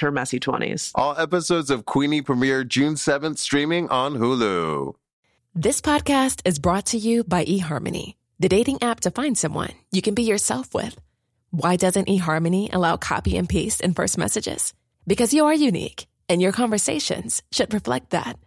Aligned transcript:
her 0.00 0.10
messy 0.10 0.40
20s. 0.40 0.92
All 0.94 1.16
episodes 1.16 1.70
of 1.70 1.86
Queenie 1.86 2.22
premiere 2.22 2.64
June 2.64 2.94
7th 2.94 3.38
streaming 3.38 3.88
on 3.88 4.16
Hulu. 4.16 4.94
This 5.54 5.80
podcast 5.80 6.42
is 6.44 6.58
brought 6.58 6.86
to 6.86 6.98
you 6.98 7.24
by 7.24 7.44
eHarmony, 7.44 8.14
the 8.38 8.48
dating 8.48 8.82
app 8.82 9.00
to 9.00 9.10
find 9.10 9.36
someone 9.36 9.72
you 9.90 10.02
can 10.02 10.14
be 10.14 10.22
yourself 10.22 10.72
with. 10.74 10.96
Why 11.50 11.76
doesn't 11.76 12.08
eHarmony 12.08 12.72
allow 12.72 12.96
copy 12.96 13.36
and 13.36 13.48
paste 13.48 13.80
in 13.80 13.94
first 13.94 14.16
messages? 14.16 14.72
Because 15.06 15.34
you 15.34 15.46
are 15.46 15.54
unique, 15.54 16.06
and 16.28 16.40
your 16.40 16.52
conversations 16.52 17.42
should 17.50 17.74
reflect 17.74 18.10
that. 18.10 18.38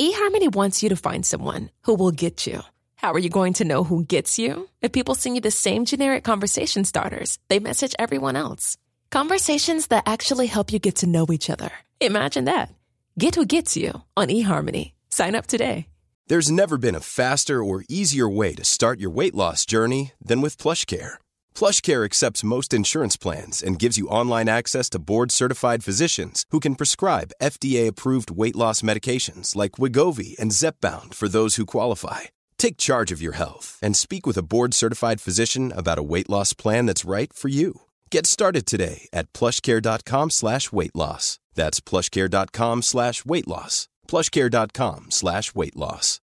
eHarmony 0.00 0.52
wants 0.54 0.82
you 0.82 0.88
to 0.88 0.96
find 0.96 1.24
someone 1.24 1.70
who 1.82 1.94
will 1.94 2.10
get 2.10 2.46
you. 2.46 2.62
How 2.96 3.12
are 3.12 3.18
you 3.18 3.30
going 3.30 3.54
to 3.54 3.64
know 3.64 3.84
who 3.84 4.04
gets 4.04 4.38
you? 4.38 4.68
If 4.82 4.92
people 4.92 5.14
send 5.14 5.36
you 5.36 5.40
the 5.40 5.50
same 5.50 5.84
generic 5.84 6.24
conversation 6.24 6.84
starters, 6.84 7.38
they 7.48 7.58
message 7.58 7.94
everyone 7.98 8.36
else. 8.36 8.76
Conversations 9.10 9.88
that 9.88 10.04
actually 10.06 10.46
help 10.46 10.72
you 10.72 10.78
get 10.78 10.94
to 10.96 11.08
know 11.08 11.26
each 11.32 11.50
other. 11.50 11.70
Imagine 12.00 12.44
that. 12.44 12.72
Get 13.18 13.34
who 13.34 13.44
gets 13.44 13.76
you 13.76 14.02
on 14.16 14.28
eHarmony. 14.28 14.92
Sign 15.08 15.34
up 15.34 15.48
today. 15.48 15.86
There's 16.28 16.48
never 16.48 16.78
been 16.78 16.94
a 16.94 17.00
faster 17.00 17.64
or 17.64 17.82
easier 17.88 18.28
way 18.28 18.54
to 18.54 18.62
start 18.62 19.00
your 19.00 19.10
weight 19.10 19.34
loss 19.34 19.66
journey 19.66 20.12
than 20.24 20.40
with 20.40 20.62
PlushCare. 20.62 21.14
PlushCare 21.56 22.04
accepts 22.04 22.44
most 22.44 22.72
insurance 22.72 23.16
plans 23.16 23.64
and 23.64 23.80
gives 23.80 23.98
you 23.98 24.06
online 24.06 24.48
access 24.48 24.88
to 24.90 25.00
board-certified 25.00 25.82
physicians 25.82 26.44
who 26.50 26.60
can 26.60 26.76
prescribe 26.76 27.32
FDA-approved 27.42 28.30
weight 28.30 28.54
loss 28.54 28.80
medications 28.80 29.56
like 29.56 29.72
Wigovi 29.72 30.38
and 30.38 30.52
Zepbound 30.52 31.14
for 31.14 31.26
those 31.26 31.56
who 31.56 31.66
qualify. 31.66 32.30
Take 32.58 32.76
charge 32.76 33.10
of 33.10 33.20
your 33.20 33.32
health 33.32 33.76
and 33.82 33.96
speak 33.96 34.24
with 34.24 34.38
a 34.38 34.42
board-certified 34.44 35.20
physician 35.20 35.72
about 35.72 35.98
a 35.98 36.04
weight 36.04 36.30
loss 36.30 36.52
plan 36.52 36.86
that's 36.86 37.04
right 37.04 37.32
for 37.32 37.48
you. 37.48 37.80
Get 38.12 38.26
started 38.26 38.66
today 38.66 39.08
at 39.12 39.32
plushcare.com 39.32 40.30
slash 40.30 40.72
weight 40.72 40.96
loss. 40.96 41.38
That's 41.54 41.80
plushcare.com 41.80 42.82
slash 42.82 43.24
weight 43.24 43.46
loss. 43.46 43.88
Plushcare.com 44.08 45.06
slash 45.10 45.54
weight 45.54 45.76
loss. 45.76 46.20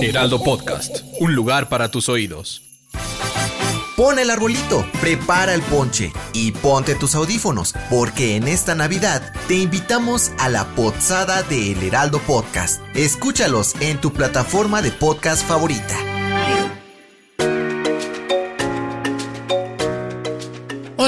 Heraldo 0.00 0.42
Podcast, 0.42 1.02
un 1.20 1.34
lugar 1.34 1.68
para 1.68 1.88
tus 1.88 2.08
oídos. 2.08 2.62
Pon 3.96 4.18
el 4.18 4.30
arbolito, 4.30 4.84
prepara 5.00 5.54
el 5.54 5.62
ponche 5.62 6.12
y 6.32 6.52
ponte 6.52 6.94
tus 6.94 7.14
audífonos, 7.14 7.74
porque 7.90 8.36
en 8.36 8.48
esta 8.48 8.74
Navidad 8.74 9.32
te 9.48 9.54
invitamos 9.56 10.30
a 10.38 10.48
la 10.48 10.64
pozada 10.74 11.42
de 11.42 11.72
El 11.72 11.82
Heraldo 11.82 12.20
Podcast. 12.20 12.80
Escúchalos 12.94 13.74
en 13.80 14.00
tu 14.00 14.12
plataforma 14.12 14.80
de 14.80 14.92
podcast 14.92 15.46
favorita. 15.46 16.11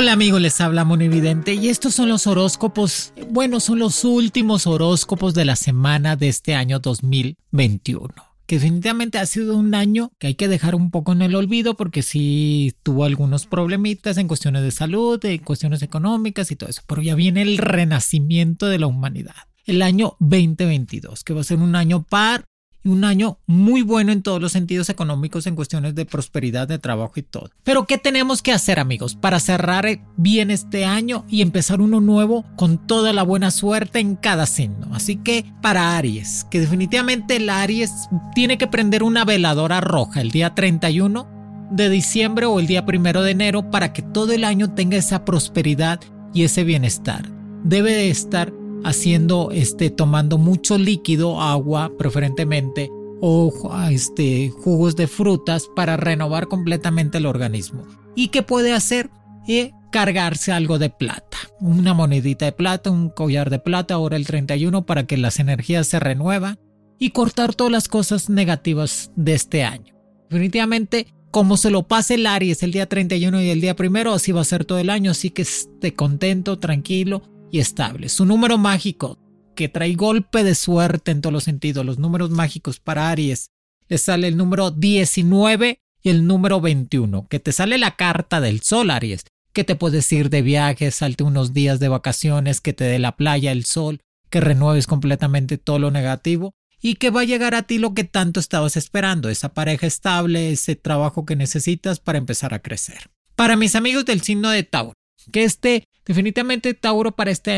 Hola 0.05 0.13
amigos, 0.13 0.43
les 0.43 0.61
habla 0.61 0.85
Monividente 0.85 1.55
y 1.55 1.71
estos 1.71 1.95
son 1.95 2.11
los 2.11 2.27
horóscopos, 2.27 3.15
bueno, 3.31 3.59
son 3.59 3.79
los 3.79 4.05
últimos 4.05 4.67
horóscopos 4.67 5.33
de 5.33 5.47
la 5.47 5.57
semana 5.57 6.15
de 6.15 6.29
este 6.29 6.55
año 6.55 6.79
2021. 6.79 8.11
Que 8.45 8.57
definitivamente 8.57 9.17
ha 9.17 9.25
sido 9.25 9.57
un 9.57 9.75
año 9.75 10.13
que 10.19 10.27
hay 10.27 10.35
que 10.35 10.47
dejar 10.47 10.75
un 10.75 10.91
poco 10.91 11.13
en 11.13 11.23
el 11.23 11.35
olvido 11.35 11.75
porque 11.75 12.03
sí 12.03 12.75
tuvo 12.83 13.05
algunos 13.05 13.47
problemitas 13.47 14.19
en 14.19 14.29
cuestiones 14.29 14.63
de 14.63 14.73
salud, 14.73 15.25
en 15.25 15.39
cuestiones 15.39 15.81
económicas 15.81 16.51
y 16.51 16.57
todo 16.57 16.69
eso. 16.69 16.83
Pero 16.87 17.01
ya 17.01 17.15
viene 17.15 17.41
el 17.41 17.57
renacimiento 17.57 18.67
de 18.67 18.81
la 18.81 18.89
humanidad. 18.89 19.49
El 19.65 19.81
año 19.81 20.17
2022, 20.21 21.25
que 21.25 21.33
va 21.33 21.41
a 21.41 21.45
ser 21.45 21.61
un 21.61 21.77
año 21.77 22.03
par 22.03 22.45
un 22.85 23.05
año 23.05 23.39
muy 23.47 23.83
bueno 23.83 24.13
en 24.13 24.23
todos 24.23 24.41
los 24.41 24.53
sentidos 24.53 24.89
económicos 24.91 25.47
en 25.47 25.57
cuestiones 25.57 25.95
de 25.95 26.05
prosperidad, 26.05 26.69
de 26.69 26.79
trabajo 26.79 27.13
y 27.17 27.23
todo. 27.23 27.51
Pero 27.63 27.87
¿qué 27.87 27.99
tenemos 27.99 28.43
que 28.43 28.53
hacer 28.53 28.79
amigos 28.79 29.15
para 29.15 29.41
cerrar 29.41 29.87
bien 30.17 30.51
este 30.51 30.85
año 30.85 31.25
y 31.29 31.43
empezar 31.43 31.81
uno 31.81 32.01
nuevo 32.01 32.45
con 32.57 32.87
toda 32.87 33.13
la 33.13 33.23
buena 33.23 33.51
suerte 33.51 34.01
en 34.01 34.17
cada 34.17 34.47
signo? 34.47 34.89
Así 34.93 35.17
que 35.17 35.45
para 35.63 35.97
Aries, 35.97 36.47
que 36.51 36.61
definitivamente 36.61 37.37
el 37.37 37.49
Aries 37.51 37.93
tiene 38.35 38.59
que 38.59 38.67
prender 38.67 39.03
una 39.03 39.25
veladora 39.25 39.81
roja 39.81 40.21
el 40.21 40.31
día 40.31 40.55
31 40.55 41.69
de 41.71 41.89
diciembre 41.89 42.47
o 42.47 42.61
el 42.61 42.67
día 42.67 42.87
primero 42.87 43.23
de 43.23 43.33
enero 43.33 43.71
para 43.71 43.93
que 43.93 44.03
todo 44.03 44.33
el 44.33 44.45
año 44.45 44.75
tenga 44.75 44.97
esa 44.97 45.25
prosperidad 45.25 46.01
y 46.33 46.45
ese 46.45 46.65
bienestar. 46.65 47.29
Debe 47.65 47.93
de 47.93 48.11
estar 48.11 48.53
haciendo, 48.85 49.51
este, 49.51 49.91
tomando 49.91 50.39
mucho 50.39 50.79
líquido, 50.79 51.41
agua 51.41 51.91
preferentemente, 51.99 52.91
o 53.21 53.53
este, 53.91 54.51
jugos 54.51 54.97
de 54.97 55.07
frutas 55.07 55.69
para 55.75 55.97
renovar 55.97 56.47
completamente 56.47 57.19
el 57.19 57.27
organismo. 57.27 57.87
¿Y 58.15 58.29
qué 58.29 58.43
puede 58.43 58.73
hacer? 58.73 59.11
Eh, 59.49 59.73
cargarse 59.91 60.53
algo 60.53 60.79
de 60.79 60.91
plata, 60.91 61.39
una 61.61 61.95
monedita 61.95 62.45
de 62.45 62.53
plata, 62.53 62.91
un 62.91 63.11
collar 63.11 63.51
de 63.51 63.59
plata 63.59 63.95
ahora 63.95 64.17
el 64.17 64.27
31 64.27 64.85
para 64.85 65.07
que 65.07 65.17
las 65.17 65.39
energías 65.39 65.87
se 65.87 66.01
renuevan 66.01 66.59
y 66.99 67.11
cortar 67.11 67.55
todas 67.55 67.73
las 67.73 67.89
cosas 67.89 68.29
negativas 68.29 69.11
de 69.17 69.35
este 69.35 69.63
año. 69.63 69.95
Definitivamente, 70.31 71.07
como 71.31 71.57
se 71.57 71.71
lo 71.71 71.87
pase 71.87 72.15
el 72.15 72.27
Aries 72.27 72.63
el 72.63 72.73
día 72.73 72.89
31 72.89 73.43
y 73.43 73.51
el 73.51 73.61
día 73.61 73.77
primero, 73.77 74.13
así 74.13 74.33
va 74.33 74.41
a 74.41 74.45
ser 74.45 74.65
todo 74.65 74.79
el 74.79 74.91
año, 74.91 75.11
así 75.11 75.31
que 75.31 75.43
esté 75.43 75.95
contento, 75.95 76.59
tranquilo 76.59 77.23
y 77.55 77.61
estable. 77.61 78.09
Su 78.09 78.25
número 78.25 78.59
mágico, 78.59 79.17
que 79.55 79.69
trae 79.69 79.95
golpe 79.95 80.43
de 80.43 80.57
suerte 80.57 81.13
en 81.13 81.21
todos 81.21 81.33
los 81.33 81.45
sentidos, 81.45 81.87
los 81.87 82.01
números 82.01 82.31
mágicos 82.31 82.81
para 82.81 83.11
Aries, 83.11 83.53
le 83.87 83.97
sale 83.99 84.27
el 84.27 84.37
número 84.37 84.73
19 84.73 85.79
y 86.03 86.11
el 86.11 86.27
número 86.27 86.61
21, 86.61 87.29
que 87.29 87.39
te 87.39 87.53
sale 87.53 87.79
la 87.79 87.95
carta 87.95 88.41
del 88.41 88.61
sol, 88.63 88.91
Aries, 88.91 89.23
que 89.53 89.63
te 89.63 89.77
puedes 89.77 90.11
ir 90.11 90.31
de 90.31 90.43
viaje, 90.43 90.91
salte 90.91 91.23
unos 91.23 91.53
días 91.53 91.79
de 91.79 91.87
vacaciones, 91.87 92.61
que 92.61 92.73
te 92.73 92.83
dé 92.83 92.99
la 92.99 93.15
playa, 93.15 93.53
el 93.53 93.65
sol, 93.65 94.01
que 94.31 94.41
renueves 94.41 94.89
completamente 94.89 95.57
todo 95.57 95.79
lo 95.79 95.93
negativo 95.93 96.55
y 96.83 96.97
que 96.97 97.11
va 97.11 97.21
a 97.21 97.25
llegar 97.25 97.55
a 97.55 97.63
ti 97.63 97.79
lo 97.79 97.95
que 97.95 98.03
tanto 98.03 98.41
estabas 98.41 98.77
esperando, 98.77 99.29
esa 99.29 99.55
pareja 99.55 99.87
estable, 99.87 100.51
ese 100.51 100.75
trabajo 100.75 101.25
que 101.25 101.37
necesitas 101.37 102.01
para 102.01 102.19
empezar 102.19 102.53
a 102.53 102.59
crecer. 102.59 103.11
Para 103.37 103.55
mis 103.55 103.77
amigos 103.77 104.05
del 104.07 104.23
signo 104.23 104.51
de 104.51 104.65
Tauro, 104.65 104.95
que 105.33 105.45
este 105.45 105.89
definitivamente 106.05 106.75
Tauro 106.75 107.13
para 107.13 107.31
esta 107.31 107.53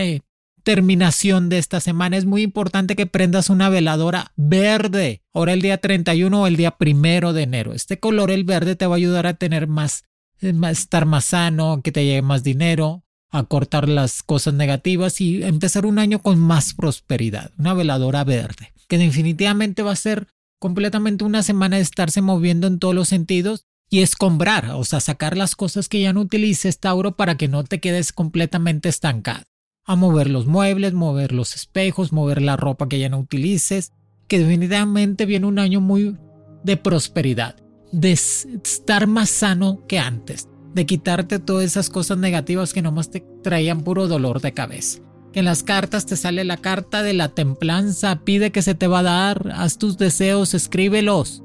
terminación 0.67 1.49
de 1.49 1.59
esta 1.59 1.79
semana 1.79 2.17
es 2.17 2.25
muy 2.25 2.43
importante 2.43 2.97
que 2.97 3.07
prendas 3.07 3.51
una 3.51 3.69
veladora 3.69 4.33
verde. 4.35 5.23
Ahora 5.33 5.53
el 5.53 5.63
día 5.63 5.79
31 5.79 6.43
o 6.43 6.47
el 6.49 6.57
día 6.57 6.73
primero 6.73 7.33
de 7.33 7.45
enero. 7.45 7.73
Este 7.73 8.01
color, 8.01 8.33
el 8.33 8.43
verde, 8.43 8.75
te 8.75 8.85
va 8.85 8.95
a 8.95 8.97
ayudar 8.97 9.29
a 9.29 9.35
tener 9.35 9.69
más, 9.69 10.03
estar 10.41 11.07
más 11.07 11.27
sano, 11.27 11.83
que 11.85 11.93
te 11.93 12.05
llegue 12.05 12.23
más 12.23 12.43
dinero, 12.43 13.05
a 13.31 13.45
cortar 13.45 13.89
las 13.89 14.25
cosas 14.25 14.55
negativas 14.55 15.21
y 15.21 15.45
empezar 15.45 15.87
un 15.87 16.01
año 16.01 16.21
con 16.21 16.41
más 16.41 16.75
prosperidad. 16.75 17.53
Una 17.59 17.73
veladora 17.73 18.25
verde, 18.25 18.73
que 18.89 18.99
definitivamente 18.99 19.83
va 19.83 19.93
a 19.93 19.97
ser 19.97 20.27
completamente 20.59 21.23
una 21.23 21.45
semana 21.45 21.77
de 21.77 21.83
estarse 21.83 22.23
moviendo 22.23 22.67
en 22.67 22.81
todos 22.81 22.95
los 22.95 23.09
sentidos 23.09 23.67
y 23.89 24.01
escombrar, 24.01 24.71
o 24.71 24.85
sea, 24.85 25.01
sacar 25.01 25.37
las 25.37 25.55
cosas 25.55 25.89
que 25.89 26.01
ya 26.01 26.13
no 26.13 26.23
utilices, 26.23 26.81
Tauro, 26.81 27.17
para 27.17 27.37
que 27.37 27.49
no 27.49 27.65
te 27.65 27.81
quedes 27.81 28.13
completamente 28.13 28.89
estancado. 28.89 29.45
A 29.85 29.95
mover 29.95 30.29
los 30.29 30.47
muebles, 30.47 30.93
mover 30.93 31.33
los 31.33 31.55
espejos, 31.55 32.13
mover 32.13 32.43
la 32.43 32.57
ropa 32.57 32.89
que 32.89 32.99
ya 32.99 33.09
no 33.09 33.19
utilices, 33.19 33.93
que 34.27 34.41
definitivamente 34.41 35.27
viene 35.27 35.47
un 35.47 35.59
año 35.61 35.81
muy 35.81 36.17
de 36.65 36.77
prosperidad. 36.77 37.57
de 37.93 38.11
estar 38.13 39.07
más 39.07 39.31
sano 39.31 39.87
que 39.87 39.99
antes, 40.01 40.49
de 40.75 40.85
quitarte 40.85 41.39
todas 41.39 41.65
esas 41.65 41.89
cosas 41.89 42.19
negativas 42.19 42.73
que 42.75 42.83
nomás 42.83 43.11
te 43.11 43.25
traían 43.43 43.83
puro 43.83 44.09
dolor 44.09 44.41
de 44.43 44.53
cabeza. 44.53 45.01
Que 45.33 45.39
en 45.39 45.45
las 45.47 45.63
cartas 45.63 46.05
te 46.05 46.17
sale 46.17 46.45
la 46.45 46.57
carta 46.57 47.03
de 47.03 47.15
la 47.15 47.29
templanza, 47.29 48.25
pide 48.25 48.51
que 48.51 48.61
se 48.61 48.75
te 48.75 48.89
va 48.89 48.99
a 48.99 49.05
dar, 49.05 49.53
haz 49.55 49.79
tus 49.79 49.97
deseos, 49.97 50.53
escríbelos. 50.53 51.43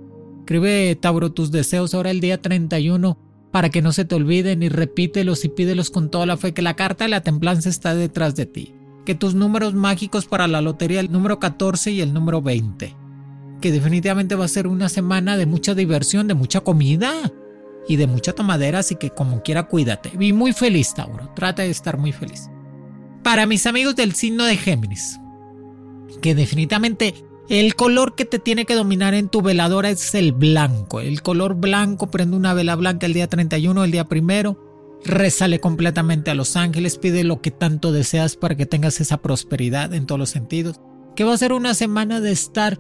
Escribe, 0.52 0.98
Tauro, 0.98 1.32
tus 1.32 1.50
deseos 1.50 1.94
ahora 1.94 2.12
el 2.12 2.20
día 2.20 2.42
31 2.42 3.18
para 3.54 3.70
que 3.70 3.82
no 3.82 3.94
se 3.94 4.04
te 4.04 4.16
olviden 4.16 4.64
y 4.64 4.68
repítelos 4.68 5.46
y 5.46 5.48
pídelos 5.48 5.90
con 5.90 6.12
toda 6.12 6.26
la 6.26 6.36
fe 6.36 6.54
que 6.54 6.62
la 6.62 6.76
carta 6.76 7.06
de 7.06 7.10
la 7.10 7.22
templanza 7.22 7.70
está 7.70 7.96
detrás 7.96 8.36
de 8.36 8.48
ti. 8.48 8.76
Que 9.06 9.16
tus 9.16 9.34
números 9.34 9.76
mágicos 9.76 10.26
para 10.26 10.50
la 10.50 10.60
lotería, 10.60 11.00
el 11.00 11.10
número 11.10 11.40
14 11.40 11.92
y 11.92 12.02
el 12.02 12.14
número 12.14 12.42
20 12.42 12.98
que 13.62 13.72
definitivamente 13.72 14.36
va 14.36 14.44
a 14.44 14.50
ser 14.50 14.68
una 14.68 14.90
semana 14.90 15.38
de 15.38 15.46
mucha 15.46 15.74
diversión, 15.74 16.28
de 16.28 16.34
mucha 16.34 16.60
comida 16.60 17.14
y 17.88 17.96
de 17.96 18.08
mucha 18.08 18.34
tomadera, 18.34 18.80
así 18.80 18.96
que 18.96 19.12
como 19.12 19.44
quiera 19.44 19.68
cuídate. 19.68 20.12
Y 20.20 20.34
muy 20.34 20.52
feliz, 20.52 20.94
Tauro, 20.94 21.32
trata 21.34 21.62
de 21.62 21.70
estar 21.70 21.98
muy 21.98 22.12
feliz. 22.12 22.50
Para 23.24 23.46
mis 23.46 23.66
amigos 23.68 23.96
del 23.96 24.16
signo 24.16 24.44
de 24.44 24.58
Géminis, 24.58 25.18
que 26.22 26.36
definitivamente 26.36 27.14
el 27.52 27.76
color 27.76 28.16
que 28.16 28.24
te 28.24 28.40
tiene 28.40 28.64
que 28.64 28.76
dominar 28.76 29.14
en 29.14 29.28
tu 29.28 29.42
veladora 29.42 29.90
es 29.90 30.16
el 30.16 30.32
blanco. 30.32 31.02
El 31.02 31.22
color 31.22 31.56
blanco, 31.56 32.10
prende 32.10 32.38
una 32.38 32.54
vela 32.54 32.78
blanca 32.78 33.08
el 33.08 33.14
día 33.14 33.28
31, 33.28 33.84
el 33.84 33.92
día 33.92 34.06
primero, 34.06 34.58
resale 35.04 35.60
completamente 35.60 36.32
a 36.32 36.36
los 36.36 36.56
ángeles, 36.56 36.98
pide 36.98 37.26
lo 37.26 37.42
que 37.42 37.52
tanto 37.52 37.92
deseas 37.92 38.38
para 38.38 38.56
que 38.56 38.66
tengas 38.66 39.02
esa 39.02 39.18
prosperidad 39.18 39.94
en 39.94 40.06
todos 40.06 40.18
los 40.18 40.30
sentidos. 40.30 40.80
Que 41.14 41.26
va 41.26 41.34
a 41.34 41.38
ser 41.38 41.52
una 41.52 41.74
semana 41.74 42.22
de 42.22 42.32
estar 42.32 42.78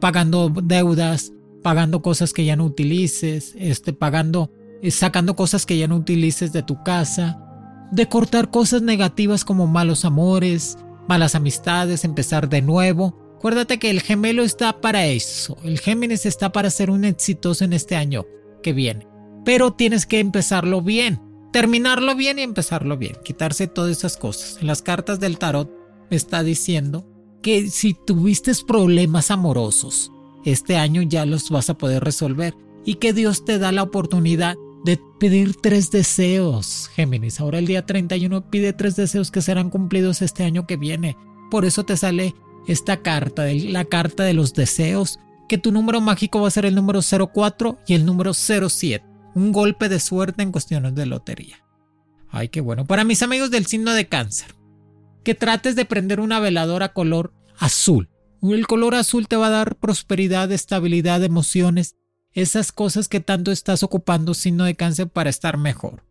pagando 0.00 0.50
deudas, 0.50 1.32
pagando 1.62 2.02
cosas 2.02 2.32
que 2.32 2.44
ya 2.44 2.56
no 2.56 2.64
utilices, 2.64 3.54
este, 3.56 3.92
pagando, 3.92 4.50
eh, 4.82 4.90
sacando 4.90 5.36
cosas 5.36 5.66
que 5.66 5.78
ya 5.78 5.86
no 5.86 5.94
utilices 5.94 6.52
de 6.52 6.64
tu 6.64 6.82
casa, 6.82 7.40
de 7.92 8.08
cortar 8.08 8.50
cosas 8.50 8.82
negativas 8.82 9.44
como 9.44 9.68
malos 9.68 10.04
amores, 10.04 10.78
malas 11.06 11.36
amistades, 11.36 12.04
empezar 12.04 12.48
de 12.48 12.60
nuevo. 12.60 13.27
Acuérdate 13.38 13.78
que 13.78 13.90
el 13.90 14.02
gemelo 14.02 14.42
está 14.42 14.80
para 14.80 15.06
eso, 15.06 15.56
el 15.62 15.78
Géminis 15.78 16.26
está 16.26 16.50
para 16.50 16.70
ser 16.70 16.90
un 16.90 17.04
exitoso 17.04 17.64
en 17.64 17.72
este 17.72 17.94
año 17.94 18.26
que 18.64 18.72
viene, 18.72 19.06
pero 19.44 19.74
tienes 19.74 20.06
que 20.06 20.18
empezarlo 20.18 20.82
bien, 20.82 21.20
terminarlo 21.52 22.16
bien 22.16 22.40
y 22.40 22.42
empezarlo 22.42 22.96
bien, 22.96 23.16
quitarse 23.24 23.68
todas 23.68 23.96
esas 23.96 24.16
cosas. 24.16 24.58
En 24.60 24.66
las 24.66 24.82
cartas 24.82 25.20
del 25.20 25.38
tarot 25.38 25.70
me 26.10 26.16
está 26.16 26.42
diciendo 26.42 27.06
que 27.40 27.70
si 27.70 27.94
tuviste 27.94 28.50
problemas 28.66 29.30
amorosos, 29.30 30.10
este 30.44 30.76
año 30.76 31.02
ya 31.02 31.24
los 31.24 31.48
vas 31.48 31.70
a 31.70 31.78
poder 31.78 32.02
resolver 32.02 32.56
y 32.84 32.94
que 32.94 33.12
Dios 33.12 33.44
te 33.44 33.60
da 33.60 33.70
la 33.70 33.84
oportunidad 33.84 34.56
de 34.84 34.98
pedir 35.20 35.54
tres 35.54 35.92
deseos, 35.92 36.90
Géminis. 36.92 37.38
Ahora 37.38 37.60
el 37.60 37.68
día 37.68 37.86
31 37.86 38.50
pide 38.50 38.72
tres 38.72 38.96
deseos 38.96 39.30
que 39.30 39.42
serán 39.42 39.70
cumplidos 39.70 40.22
este 40.22 40.42
año 40.42 40.66
que 40.66 40.76
viene. 40.76 41.16
Por 41.52 41.64
eso 41.64 41.84
te 41.84 41.96
sale 41.96 42.34
esta 42.66 42.98
carta, 42.98 43.46
la 43.46 43.84
carta 43.84 44.24
de 44.24 44.34
los 44.34 44.54
deseos, 44.54 45.18
que 45.48 45.58
tu 45.58 45.72
número 45.72 46.00
mágico 46.00 46.40
va 46.40 46.48
a 46.48 46.52
ser 46.52 46.66
el 46.66 46.74
número 46.74 47.00
04 47.02 47.78
y 47.86 47.94
el 47.94 48.04
número 48.04 48.34
07. 48.34 49.04
Un 49.34 49.52
golpe 49.52 49.88
de 49.88 50.00
suerte 50.00 50.42
en 50.42 50.52
cuestiones 50.52 50.94
de 50.94 51.06
lotería. 51.06 51.64
Ay, 52.30 52.48
qué 52.48 52.60
bueno. 52.60 52.84
Para 52.84 53.04
mis 53.04 53.22
amigos 53.22 53.50
del 53.50 53.66
signo 53.66 53.92
de 53.92 54.08
cáncer, 54.08 54.54
que 55.24 55.34
trates 55.34 55.76
de 55.76 55.84
prender 55.84 56.20
una 56.20 56.40
veladora 56.40 56.92
color 56.92 57.32
azul. 57.58 58.08
El 58.42 58.66
color 58.66 58.94
azul 58.94 59.26
te 59.26 59.36
va 59.36 59.48
a 59.48 59.50
dar 59.50 59.76
prosperidad, 59.76 60.52
estabilidad, 60.52 61.24
emociones, 61.24 61.96
esas 62.32 62.72
cosas 62.72 63.08
que 63.08 63.20
tanto 63.20 63.50
estás 63.50 63.82
ocupando 63.82 64.34
signo 64.34 64.64
de 64.64 64.74
cáncer 64.74 65.08
para 65.08 65.30
estar 65.30 65.56
mejor. 65.58 66.04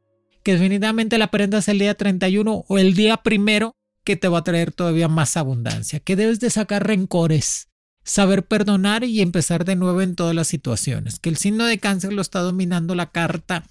Que 0.44 0.54
definitivamente 0.54 1.18
la 1.18 1.32
prendas 1.32 1.68
el 1.68 1.80
día 1.80 1.94
31 1.94 2.66
o 2.68 2.78
el 2.78 2.94
día 2.96 3.18
primero 3.18 3.76
que 4.08 4.16
te 4.16 4.30
va 4.30 4.38
a 4.38 4.44
traer 4.46 4.72
todavía 4.72 5.10
más 5.10 5.36
abundancia. 5.36 6.00
Que 6.00 6.16
debes 6.16 6.40
de 6.40 6.50
sacar 6.50 6.88
rencores, 6.88 7.68
saber 8.06 8.48
perdonar 8.48 9.04
y 9.04 9.20
empezar 9.20 9.66
de 9.66 9.76
nuevo 9.76 10.02
en 10.02 10.16
todas 10.16 10.34
las 10.34 10.48
situaciones. 10.48 11.20
Que 11.20 11.28
el 11.28 11.36
signo 11.36 11.66
de 11.66 11.78
cáncer 11.78 12.14
lo 12.14 12.22
está 12.22 12.40
dominando 12.40 12.96
la 12.96 13.12
carta 13.12 13.66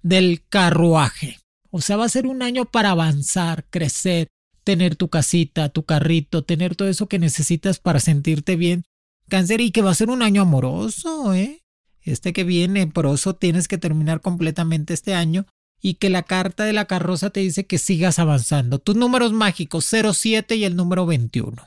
del 0.00 0.42
carruaje. 0.48 1.38
O 1.70 1.82
sea, 1.82 1.98
va 1.98 2.06
a 2.06 2.08
ser 2.08 2.26
un 2.26 2.42
año 2.42 2.64
para 2.64 2.92
avanzar, 2.92 3.66
crecer, 3.68 4.28
tener 4.64 4.96
tu 4.96 5.10
casita, 5.10 5.68
tu 5.68 5.84
carrito, 5.84 6.44
tener 6.44 6.76
todo 6.76 6.88
eso 6.88 7.06
que 7.06 7.18
necesitas 7.18 7.78
para 7.78 8.00
sentirte 8.00 8.56
bien. 8.56 8.84
Cáncer 9.28 9.60
y 9.60 9.70
que 9.70 9.82
va 9.82 9.90
a 9.90 9.94
ser 9.94 10.08
un 10.08 10.22
año 10.22 10.40
amoroso, 10.40 11.34
¿eh? 11.34 11.62
Este 12.00 12.32
que 12.32 12.44
viene, 12.44 12.86
por 12.86 13.04
eso 13.04 13.36
tienes 13.36 13.68
que 13.68 13.76
terminar 13.76 14.22
completamente 14.22 14.94
este 14.94 15.12
año 15.12 15.44
y 15.84 15.96
que 15.96 16.08
la 16.08 16.22
carta 16.22 16.64
de 16.64 16.72
la 16.72 16.86
carroza 16.86 17.28
te 17.28 17.40
dice 17.40 17.66
que 17.66 17.76
sigas 17.76 18.18
avanzando. 18.18 18.78
Tus 18.78 18.96
números 18.96 19.34
mágicos 19.34 19.84
07 19.84 20.56
y 20.56 20.64
el 20.64 20.76
número 20.76 21.04
21. 21.04 21.62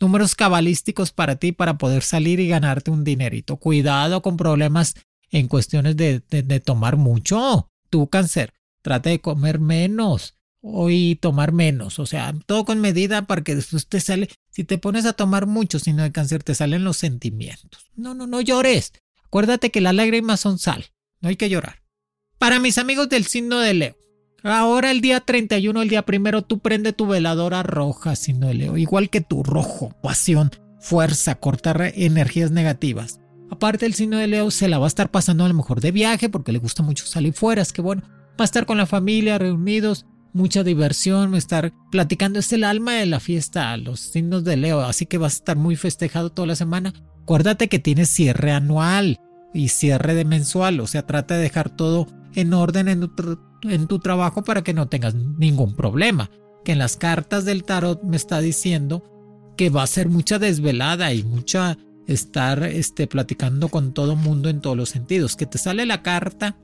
Números 0.00 0.34
cabalísticos 0.34 1.12
para 1.12 1.36
ti 1.36 1.52
para 1.52 1.78
poder 1.78 2.02
salir 2.02 2.40
y 2.40 2.48
ganarte 2.48 2.90
un 2.90 3.04
dinerito. 3.04 3.58
Cuidado 3.58 4.22
con 4.22 4.36
problemas 4.36 4.96
en 5.30 5.46
cuestiones 5.46 5.96
de, 5.96 6.18
de, 6.18 6.58
tomar 6.58 6.96
mucho. 6.96 7.68
Tu 7.90 8.08
cáncer, 8.08 8.54
trata 8.82 9.10
de 9.10 9.20
comer 9.20 9.60
menos 9.60 10.34
y 10.88 11.14
tomar 11.16 11.52
menos, 11.52 12.00
o 12.00 12.06
sea, 12.06 12.34
todo 12.46 12.64
con 12.64 12.80
medida 12.80 13.28
para 13.28 13.42
que 13.42 13.54
después 13.54 13.86
te 13.86 14.00
sale, 14.00 14.28
si 14.50 14.64
te 14.64 14.78
pones 14.78 15.06
a 15.06 15.12
tomar 15.12 15.46
mucho 15.46 15.78
no 15.94 16.02
de 16.02 16.12
cáncer, 16.12 16.42
te 16.42 16.56
salen 16.56 16.82
los 16.82 16.96
sentimientos. 16.96 17.86
No, 17.94 18.14
no, 18.14 18.26
no 18.26 18.40
llores. 18.40 18.92
Acuérdate 19.24 19.70
que 19.70 19.80
las 19.80 19.94
lágrimas 19.94 20.40
son 20.40 20.58
sal, 20.58 20.86
no 21.20 21.28
hay 21.28 21.36
que 21.36 21.48
llorar. 21.48 21.79
Para 22.40 22.58
mis 22.58 22.78
amigos 22.78 23.10
del 23.10 23.26
signo 23.26 23.58
de 23.58 23.74
Leo, 23.74 23.96
ahora 24.42 24.90
el 24.90 25.02
día 25.02 25.20
31, 25.20 25.82
el 25.82 25.90
día 25.90 26.06
primero, 26.06 26.40
tú 26.40 26.58
prende 26.58 26.94
tu 26.94 27.06
veladora 27.06 27.62
roja, 27.62 28.16
signo 28.16 28.46
de 28.46 28.54
Leo, 28.54 28.78
igual 28.78 29.10
que 29.10 29.20
tu 29.20 29.42
rojo, 29.42 29.94
pasión, 30.02 30.50
fuerza, 30.78 31.34
cortar 31.34 31.92
energías 31.94 32.50
negativas. 32.50 33.20
Aparte 33.50 33.84
el 33.84 33.92
signo 33.92 34.16
de 34.16 34.26
Leo 34.26 34.50
se 34.50 34.68
la 34.68 34.78
va 34.78 34.86
a 34.86 34.88
estar 34.88 35.10
pasando 35.10 35.44
a 35.44 35.48
lo 35.48 35.52
mejor 35.52 35.82
de 35.82 35.92
viaje 35.92 36.30
porque 36.30 36.52
le 36.52 36.60
gusta 36.60 36.82
mucho 36.82 37.04
salir 37.04 37.34
fuera, 37.34 37.60
es 37.60 37.74
que 37.74 37.82
bueno, 37.82 38.04
va 38.08 38.38
a 38.38 38.44
estar 38.44 38.64
con 38.64 38.78
la 38.78 38.86
familia 38.86 39.36
reunidos, 39.36 40.06
mucha 40.32 40.64
diversión, 40.64 41.34
estar 41.34 41.74
platicando. 41.90 42.38
Es 42.38 42.54
el 42.54 42.64
alma 42.64 42.94
de 42.94 43.04
la 43.04 43.20
fiesta, 43.20 43.76
los 43.76 44.00
signos 44.00 44.44
de 44.44 44.56
Leo, 44.56 44.80
así 44.80 45.04
que 45.04 45.18
vas 45.18 45.34
a 45.34 45.36
estar 45.36 45.56
muy 45.58 45.76
festejado 45.76 46.32
toda 46.32 46.46
la 46.46 46.56
semana. 46.56 46.94
Acuérdate 47.22 47.68
que 47.68 47.80
tienes 47.80 48.08
cierre 48.08 48.52
anual 48.52 49.18
y 49.52 49.68
cierre 49.68 50.14
de 50.14 50.24
mensual, 50.24 50.80
o 50.80 50.86
sea, 50.86 51.06
trata 51.06 51.34
de 51.34 51.42
dejar 51.42 51.68
todo 51.68 52.06
en 52.34 52.52
orden 52.54 52.88
en 52.88 53.86
tu, 53.86 53.98
trabajo 53.98 54.42
para 54.42 54.62
que 54.62 54.74
no 54.74 54.88
tengas 54.88 55.14
ningún 55.14 55.74
problema. 55.74 56.30
Que 56.64 56.72
en 56.72 56.78
las 56.78 56.96
cartas 56.96 57.44
del 57.44 57.64
tarot 57.64 58.02
me 58.02 58.16
está 58.16 58.40
diciendo 58.40 59.04
que 59.56 59.70
va 59.70 59.82
a 59.82 59.86
ser 59.86 60.08
mucha 60.08 60.38
desvelada 60.38 61.12
y 61.12 61.22
mucha 61.22 61.78
estar 62.06 62.62
este, 62.64 63.06
platicando 63.06 63.68
con 63.68 63.92
todo 63.92 64.16
mundo 64.16 64.48
en 64.48 64.60
todos 64.60 64.76
los 64.76 64.90
sentidos. 64.90 65.36
Que 65.36 65.46
te 65.46 65.58
sale 65.58 65.86
la 65.86 66.02
carta 66.02 66.56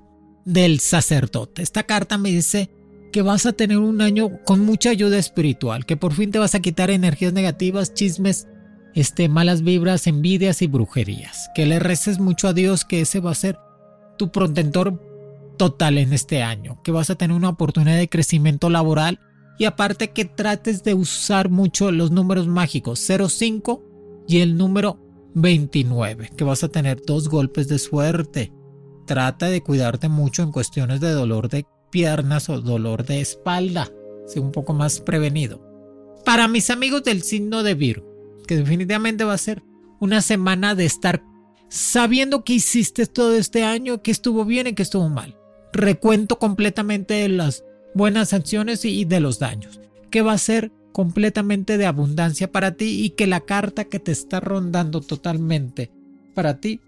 del 0.45 0.81
sacerdote. 0.81 1.63
Esta 1.63 1.85
carta 1.85 2.19
me 2.19 2.31
dice 2.31 2.71
que 3.13 3.23
vas 3.23 3.47
a 3.47 3.53
tener 3.53 3.79
un 3.79 4.01
año 4.01 4.43
con 4.45 4.61
mucha 4.61 4.91
ayuda 4.91 5.19
espiritual, 5.19 5.87
que 5.87 5.97
por 5.97 6.13
fin 6.13 6.31
te 6.31 6.39
vas 6.39 6.55
a 6.55 6.61
quitar 6.61 6.91
energías 6.91 7.33
negativas, 7.33 7.95
chismes, 7.95 8.47
este, 8.95 9.29
malas 9.29 9.63
vibras, 9.63 10.07
envidias 10.07 10.63
y 10.63 10.67
brujerías. 10.67 11.51
Que 11.55 11.67
le 11.67 11.79
reces 11.79 12.19
mucho 12.19 12.49
a 12.49 12.53
Dios 12.53 12.85
que 12.85 13.01
ese 13.01 13.21
va 13.21 13.31
a 13.31 13.35
ser 13.35 13.59
tu 14.17 14.31
protector 14.31 15.01
total 15.57 15.99
en 15.99 16.13
este 16.13 16.43
año, 16.43 16.81
que 16.83 16.93
vas 16.93 17.11
a 17.11 17.17
tener 17.17 17.37
una 17.37 17.49
oportunidad 17.49 17.97
de 17.97 18.09
crecimiento 18.09 18.71
laboral 18.71 19.21
y 19.59 19.65
aparte 19.65 20.11
que 20.11 20.25
trates 20.25 20.85
de 20.85 20.95
usar 20.95 21.51
mucho 21.51 21.91
los 21.91 22.11
números 22.11 22.47
mágicos 22.47 23.01
05 23.01 23.83
y 24.29 24.41
el 24.41 24.57
número 24.57 25.01
29, 25.35 26.31
que 26.37 26.45
vas 26.45 26.65
a 26.65 26.69
tener 26.69 27.03
dos 27.05 27.29
golpes 27.29 27.69
de 27.69 27.79
suerte. 27.79 28.53
Trata 29.07 29.47
de 29.47 29.63
cuidarte 29.63 30.09
mucho 30.09 30.43
en 30.43 30.53
cuestiones 30.53 31.01
de 31.01 31.11
dolor 31.11 31.49
de 31.49 31.67
piernas 31.91 32.49
o 32.49 32.61
dolor 32.61 33.05
de 33.05 33.21
espalda. 33.21 33.91
Sé 34.27 34.41
un 34.41 34.53
poco 34.53 34.75
más 34.75 35.01
prevenido. 35.01 35.63
Para 36.25 36.49
mis 36.49 36.71
amigos 36.71 37.05
del 37.05 37.23
signo 37.23 37.63
de 37.63 37.75
Virgo, 37.75 38.07
que 38.47 38.57
definitivamente 38.57 39.25
va 39.25 39.35
a 39.35 39.39
ser 39.39 39.63
una 40.01 40.21
semana 40.21 40.75
de 40.75 40.87
estar 40.87 41.23
sabiendo 41.69 42.45
que 42.45 42.55
hiciste 42.55 43.07
todo 43.07 43.35
este 43.35 43.63
año, 43.63 44.03
que 44.03 44.11
estuvo 44.11 44.45
bien 44.45 44.67
y 44.67 44.75
que 44.75 44.83
estuvo 44.83 45.09
mal. 45.09 45.37
Recuento 45.77 46.39
completamente 46.39 47.13
de 47.13 47.29
las 47.29 47.63
buenas 47.95 48.33
acciones 48.33 48.87
y 48.87 49.05
de 49.05 49.21
los 49.21 49.39
daños. 49.39 49.79
Que 50.11 50.23
va 50.23 50.33
a 50.33 50.39
ser 50.39 50.73
completamente 50.93 51.77
de 51.77 51.85
abundancia 51.85 52.51
para 52.51 52.77
ti 52.77 53.05
y 53.05 53.11
que 53.11 53.27
la 53.27 53.41
carta 53.41 53.85
que 53.85 53.99
te 53.99 54.11
está 54.11 54.41
rondando 54.41 55.03
totalmente 55.03 55.91
para 56.35 56.59
ti 56.59 56.81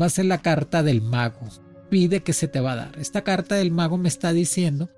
va 0.00 0.06
a 0.06 0.10
ser 0.10 0.24
la 0.24 0.38
carta 0.38 0.82
del 0.82 1.02
mago 1.02 1.48
pide 1.90 2.22
que 2.22 2.32
se 2.32 2.48
te 2.48 2.60
va 2.60 2.72
a 2.72 2.76
dar. 2.76 2.98
Esta 2.98 3.20
carta 3.24 3.56
del 3.56 3.72
mago 3.72 3.98
me 3.98 4.08
está 4.08 4.32
diciendo 4.32 4.88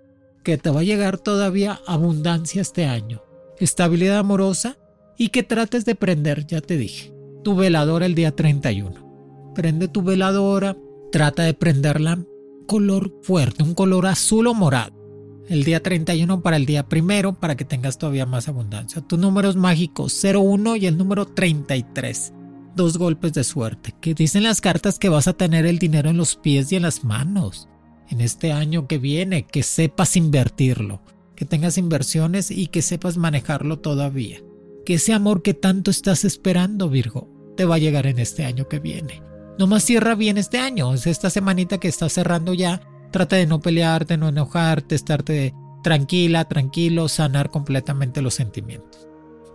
que 0.44 0.58
te 0.58 0.70
va 0.70 0.80
a 0.80 0.84
llegar 0.84 1.18
todavía 1.18 1.80
abundancia 1.88 2.62
este 2.62 2.84
año, 2.84 3.24
estabilidad 3.58 4.18
amorosa 4.18 4.76
y 5.18 5.30
que 5.30 5.42
trates 5.42 5.84
de 5.84 5.96
prender, 5.96 6.46
ya 6.46 6.60
te 6.60 6.76
dije, 6.76 7.12
tu 7.42 7.56
veladora 7.56 8.06
el 8.06 8.14
día 8.14 8.36
31. 8.36 9.52
Prende 9.52 9.88
tu 9.88 10.02
veladora, 10.02 10.76
trata 11.10 11.42
de 11.42 11.54
prenderla 11.54 12.24
color 12.66 13.12
fuerte, 13.22 13.62
un 13.62 13.74
color 13.74 14.06
azul 14.06 14.46
o 14.46 14.54
morado. 14.54 15.02
El 15.48 15.64
día 15.64 15.82
31 15.82 16.40
para 16.40 16.56
el 16.56 16.66
día 16.66 16.88
primero 16.88 17.38
para 17.38 17.56
que 17.56 17.64
tengas 17.64 17.98
todavía 17.98 18.26
más 18.26 18.48
abundancia. 18.48 19.02
Tu 19.02 19.16
número 19.18 19.50
es 19.50 19.56
mágico 19.56 20.06
01 20.06 20.76
y 20.76 20.86
el 20.86 20.96
número 20.96 21.26
33. 21.26 22.32
Dos 22.74 22.96
golpes 22.96 23.32
de 23.34 23.44
suerte. 23.44 23.94
Que 24.00 24.14
dicen 24.14 24.44
las 24.44 24.60
cartas 24.60 24.98
que 24.98 25.08
vas 25.08 25.28
a 25.28 25.34
tener 25.34 25.66
el 25.66 25.78
dinero 25.78 26.10
en 26.10 26.16
los 26.16 26.36
pies 26.36 26.72
y 26.72 26.76
en 26.76 26.82
las 26.82 27.04
manos. 27.04 27.68
En 28.08 28.20
este 28.20 28.52
año 28.52 28.86
que 28.86 28.98
viene, 28.98 29.46
que 29.46 29.62
sepas 29.62 30.16
invertirlo. 30.16 31.02
Que 31.34 31.44
tengas 31.44 31.76
inversiones 31.76 32.50
y 32.50 32.68
que 32.68 32.80
sepas 32.80 33.16
manejarlo 33.16 33.80
todavía. 33.80 34.38
Que 34.86 34.94
ese 34.94 35.12
amor 35.12 35.42
que 35.42 35.54
tanto 35.54 35.90
estás 35.90 36.24
esperando, 36.24 36.88
Virgo, 36.88 37.28
te 37.56 37.64
va 37.64 37.74
a 37.74 37.78
llegar 37.78 38.06
en 38.06 38.18
este 38.18 38.44
año 38.44 38.68
que 38.68 38.78
viene. 38.78 39.22
Nomás 39.62 39.84
cierra 39.84 40.16
bien 40.16 40.38
este 40.38 40.58
año, 40.58 40.92
es 40.92 41.06
esta 41.06 41.30
semanita 41.30 41.78
que 41.78 41.86
está 41.86 42.08
cerrando 42.08 42.52
ya. 42.52 42.80
Trata 43.12 43.36
de 43.36 43.46
no 43.46 43.60
pelearte, 43.60 44.16
no 44.16 44.28
enojarte, 44.28 44.96
estarte 44.96 45.54
tranquila, 45.84 46.46
tranquilo, 46.46 47.06
sanar 47.06 47.48
completamente 47.48 48.22
los 48.22 48.34
sentimientos. 48.34 49.06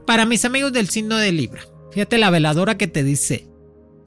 Para 0.06 0.26
mis 0.26 0.46
amigos 0.46 0.72
del 0.72 0.88
signo 0.88 1.18
de 1.18 1.34
Libra, 1.34 1.64
fíjate 1.92 2.20
la 2.20 2.30
veladora 2.30 2.78
que 2.78 2.88
te 2.88 3.04
dice, 3.04 3.50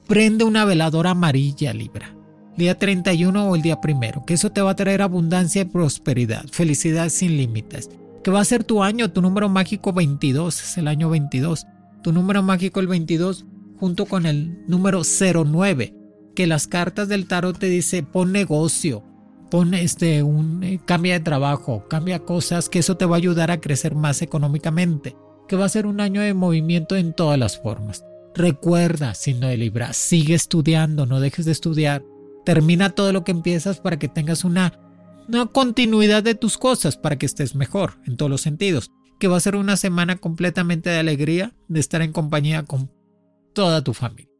prende 0.07 0.43
una 0.43 0.65
veladora 0.65 1.11
amarilla 1.11 1.71
Libra, 1.71 2.15
día 2.57 2.79
31 2.79 3.49
o 3.49 3.55
el 3.55 3.61
día 3.61 3.79
primero, 3.79 4.25
que 4.25 4.33
eso 4.33 4.51
te 4.51 4.63
va 4.63 4.71
a 4.71 4.75
traer 4.75 5.03
abundancia 5.03 5.61
y 5.61 5.65
prosperidad, 5.65 6.47
felicidad 6.51 7.09
sin 7.09 7.37
límites, 7.37 7.91
que 8.23 8.31
va 8.31 8.39
a 8.39 8.45
ser 8.45 8.63
tu 8.63 8.81
año, 8.81 9.11
tu 9.11 9.21
número 9.21 9.49
mágico 9.49 9.93
22, 9.93 10.63
es 10.63 10.77
el 10.79 10.87
año 10.87 11.11
22, 11.11 11.67
tu 12.01 12.11
número 12.11 12.41
mágico 12.41 12.79
el 12.79 12.87
22 12.87 13.45
junto 13.81 14.05
con 14.05 14.27
el 14.27 14.63
número 14.67 15.01
09, 15.01 15.95
que 16.35 16.45
las 16.45 16.67
cartas 16.67 17.07
del 17.07 17.27
tarot 17.27 17.57
te 17.57 17.65
dice 17.65 18.03
pon 18.03 18.31
negocio, 18.31 19.03
pon 19.49 19.73
este 19.73 20.21
un 20.21 20.63
eh, 20.63 20.79
cambia 20.85 21.13
de 21.13 21.21
trabajo, 21.21 21.87
cambia 21.89 22.19
cosas, 22.19 22.69
que 22.69 22.77
eso 22.77 22.95
te 22.95 23.07
va 23.07 23.15
a 23.15 23.17
ayudar 23.17 23.49
a 23.49 23.59
crecer 23.59 23.95
más 23.95 24.21
económicamente, 24.21 25.15
que 25.47 25.55
va 25.55 25.65
a 25.65 25.69
ser 25.69 25.87
un 25.87 25.99
año 25.99 26.21
de 26.21 26.35
movimiento 26.35 26.95
en 26.95 27.13
todas 27.13 27.39
las 27.39 27.59
formas. 27.59 28.05
Recuerda, 28.35 29.15
signo 29.15 29.47
de 29.47 29.57
Libra, 29.57 29.93
sigue 29.93 30.35
estudiando, 30.35 31.07
no 31.07 31.19
dejes 31.19 31.45
de 31.45 31.51
estudiar. 31.51 32.05
Termina 32.45 32.91
todo 32.91 33.11
lo 33.11 33.23
que 33.23 33.31
empiezas 33.31 33.79
para 33.79 33.97
que 33.97 34.07
tengas 34.07 34.43
una, 34.43 34.79
una 35.27 35.47
continuidad 35.47 36.21
de 36.21 36.35
tus 36.35 36.59
cosas, 36.59 36.97
para 36.97 37.17
que 37.17 37.25
estés 37.25 37.55
mejor 37.55 37.93
en 38.05 38.15
todos 38.15 38.29
los 38.29 38.41
sentidos. 38.41 38.91
Que 39.19 39.27
va 39.27 39.37
a 39.37 39.41
ser 39.41 39.55
una 39.55 39.75
semana 39.75 40.17
completamente 40.17 40.91
de 40.91 40.99
alegría, 40.99 41.55
de 41.67 41.79
estar 41.79 42.03
en 42.03 42.11
compañía 42.11 42.63
con 42.63 42.91
toda 43.53 43.83
tu 43.83 43.93
familia. 43.93 44.31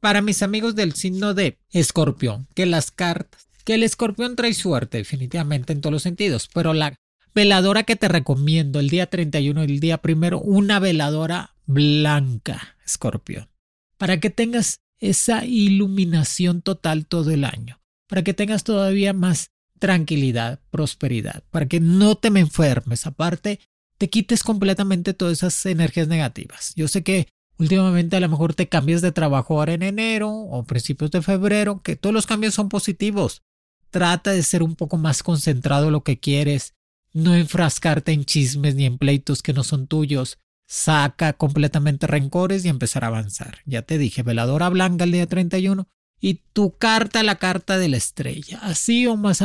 Para 0.00 0.22
mis 0.22 0.42
amigos 0.42 0.74
del 0.74 0.94
signo 0.94 1.34
de 1.34 1.58
escorpión, 1.70 2.46
que 2.54 2.66
las 2.66 2.90
cartas, 2.90 3.48
que 3.64 3.74
el 3.74 3.82
escorpión 3.82 4.36
trae 4.36 4.54
suerte 4.54 4.98
definitivamente 4.98 5.72
en 5.72 5.80
todos 5.80 5.92
los 5.92 6.02
sentidos, 6.02 6.48
pero 6.52 6.72
la 6.72 6.94
veladora 7.34 7.82
que 7.82 7.96
te 7.96 8.08
recomiendo 8.08 8.80
el 8.80 8.90
día 8.90 9.06
31 9.06 9.64
y 9.64 9.66
el 9.66 9.80
día 9.80 9.98
primero, 9.98 10.40
una 10.40 10.78
veladora 10.78 11.54
blanca, 11.66 12.76
escorpión, 12.84 13.48
para 13.96 14.20
que 14.20 14.30
tengas 14.30 14.80
esa 14.98 15.44
iluminación 15.44 16.62
total 16.62 17.06
todo 17.06 17.30
el 17.30 17.44
año, 17.44 17.80
para 18.08 18.22
que 18.22 18.34
tengas 18.34 18.64
todavía 18.64 19.12
más 19.12 19.50
tranquilidad, 19.78 20.60
prosperidad, 20.70 21.44
para 21.50 21.66
que 21.66 21.80
no 21.80 22.16
te 22.16 22.30
me 22.30 22.40
enfermes, 22.40 23.06
aparte 23.06 23.60
te 23.98 24.08
quites 24.08 24.42
completamente 24.44 25.12
todas 25.12 25.38
esas 25.38 25.66
energías 25.66 26.08
negativas. 26.08 26.72
Yo 26.76 26.88
sé 26.88 27.02
que 27.02 27.28
Últimamente 27.58 28.16
a 28.16 28.20
lo 28.20 28.28
mejor 28.28 28.54
te 28.54 28.68
cambias 28.68 29.02
de 29.02 29.12
trabajo 29.12 29.58
ahora 29.58 29.74
en 29.74 29.82
enero 29.82 30.30
o 30.30 30.64
principios 30.64 31.10
de 31.10 31.22
febrero, 31.22 31.82
que 31.82 31.96
todos 31.96 32.14
los 32.14 32.26
cambios 32.26 32.54
son 32.54 32.68
positivos. 32.68 33.42
Trata 33.90 34.32
de 34.32 34.42
ser 34.42 34.62
un 34.62 34.76
poco 34.76 34.96
más 34.96 35.22
concentrado 35.22 35.86
en 35.86 35.92
lo 35.92 36.04
que 36.04 36.20
quieres, 36.20 36.74
no 37.12 37.34
enfrascarte 37.34 38.12
en 38.12 38.24
chismes 38.24 38.74
ni 38.74 38.84
en 38.84 38.98
pleitos 38.98 39.42
que 39.42 39.52
no 39.52 39.64
son 39.64 39.86
tuyos. 39.86 40.38
Saca 40.66 41.32
completamente 41.32 42.06
rencores 42.06 42.64
y 42.64 42.68
empezar 42.68 43.02
a 43.02 43.08
avanzar. 43.08 43.58
Ya 43.64 43.82
te 43.82 43.96
dije, 43.96 44.22
veladora 44.22 44.68
blanca 44.68 45.04
el 45.04 45.12
día 45.12 45.26
31 45.26 45.88
y 46.20 46.42
tu 46.52 46.76
carta 46.76 47.22
la 47.22 47.36
carta 47.36 47.78
de 47.78 47.88
la 47.88 47.96
estrella. 47.96 48.58
Así 48.62 49.06
o 49.06 49.16
más 49.16 49.42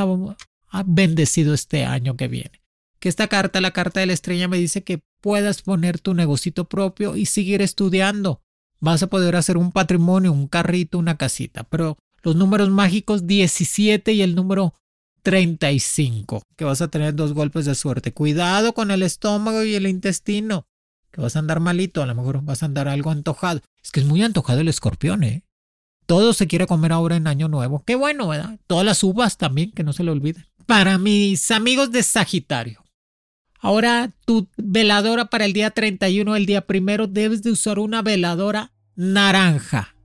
bendecido 0.86 1.54
este 1.54 1.86
año 1.86 2.18
que 2.18 2.28
viene 2.28 2.64
que 3.04 3.10
esta 3.10 3.28
carta, 3.28 3.60
la 3.60 3.72
carta 3.72 4.00
de 4.00 4.06
la 4.06 4.14
estrella, 4.14 4.48
me 4.48 4.58
dice 4.58 4.86
que 4.86 5.02
puedas 5.24 5.62
poner 5.62 6.00
tu 6.00 6.14
negocito 6.14 6.66
propio 6.66 7.16
y 7.16 7.26
seguir 7.28 7.62
estudiando. 7.62 8.42
Vas 8.82 9.04
a 9.04 9.08
poder 9.08 9.38
hacer 9.38 9.56
un 9.56 9.72
patrimonio, 9.72 10.34
un 10.34 10.50
carrito, 10.50 11.00
una 11.00 11.16
casita. 11.16 11.64
Pero 11.64 11.98
los 12.24 12.36
números 12.36 12.70
mágicos 12.70 13.26
17 13.26 14.12
y 14.12 14.22
el 14.22 14.36
número 14.36 14.74
35, 15.22 16.44
que 16.58 16.66
vas 16.66 16.82
a 16.82 16.90
tener 16.90 17.16
dos 17.16 17.34
golpes 17.34 17.64
de 17.64 17.74
suerte. 17.74 18.12
Cuidado 18.12 18.74
con 18.74 18.92
el 18.92 19.02
estómago 19.02 19.64
y 19.64 19.76
el 19.76 19.88
intestino, 19.88 20.68
que 21.10 21.22
vas 21.22 21.38
a 21.38 21.40
andar 21.40 21.62
malito, 21.62 22.04
a 22.04 22.06
lo 22.06 22.16
mejor 22.16 22.44
vas 22.44 22.62
a 22.62 22.66
andar 22.66 22.90
algo 22.90 23.10
antojado. 23.10 23.62
Es 23.82 23.92
que 23.92 24.02
es 24.02 24.06
muy 24.06 24.22
antojado 24.24 24.60
el 24.60 24.68
escorpión, 24.68 25.24
¿eh? 25.24 25.46
Todo 26.06 26.34
se 26.34 26.48
quiere 26.48 26.68
comer 26.68 26.92
ahora 26.92 27.16
en 27.16 27.28
Año 27.28 27.48
Nuevo. 27.48 27.82
Qué 27.86 27.96
bueno, 27.96 28.28
¿verdad? 28.28 28.60
Todas 28.68 28.84
las 28.84 29.02
uvas 29.06 29.38
también, 29.38 29.72
que 29.72 29.86
no 29.86 29.94
se 29.94 30.04
le 30.04 30.12
olviden. 30.12 30.46
Para 30.66 30.98
mis 30.98 31.50
amigos 31.50 31.94
de 31.94 32.04
Sagitario, 32.04 32.83
Ahora 33.64 34.12
tu 34.26 34.50
veladora 34.58 35.28
para 35.28 35.46
el 35.46 35.54
día 35.54 35.72
31, 35.72 36.36
el 36.36 36.46
día 36.46 36.68
primero, 36.68 37.08
debes 37.08 37.44
de 37.44 37.52
usar 37.52 37.80
una 37.80 38.02
veladora 38.02 38.74
naranja 38.98 39.96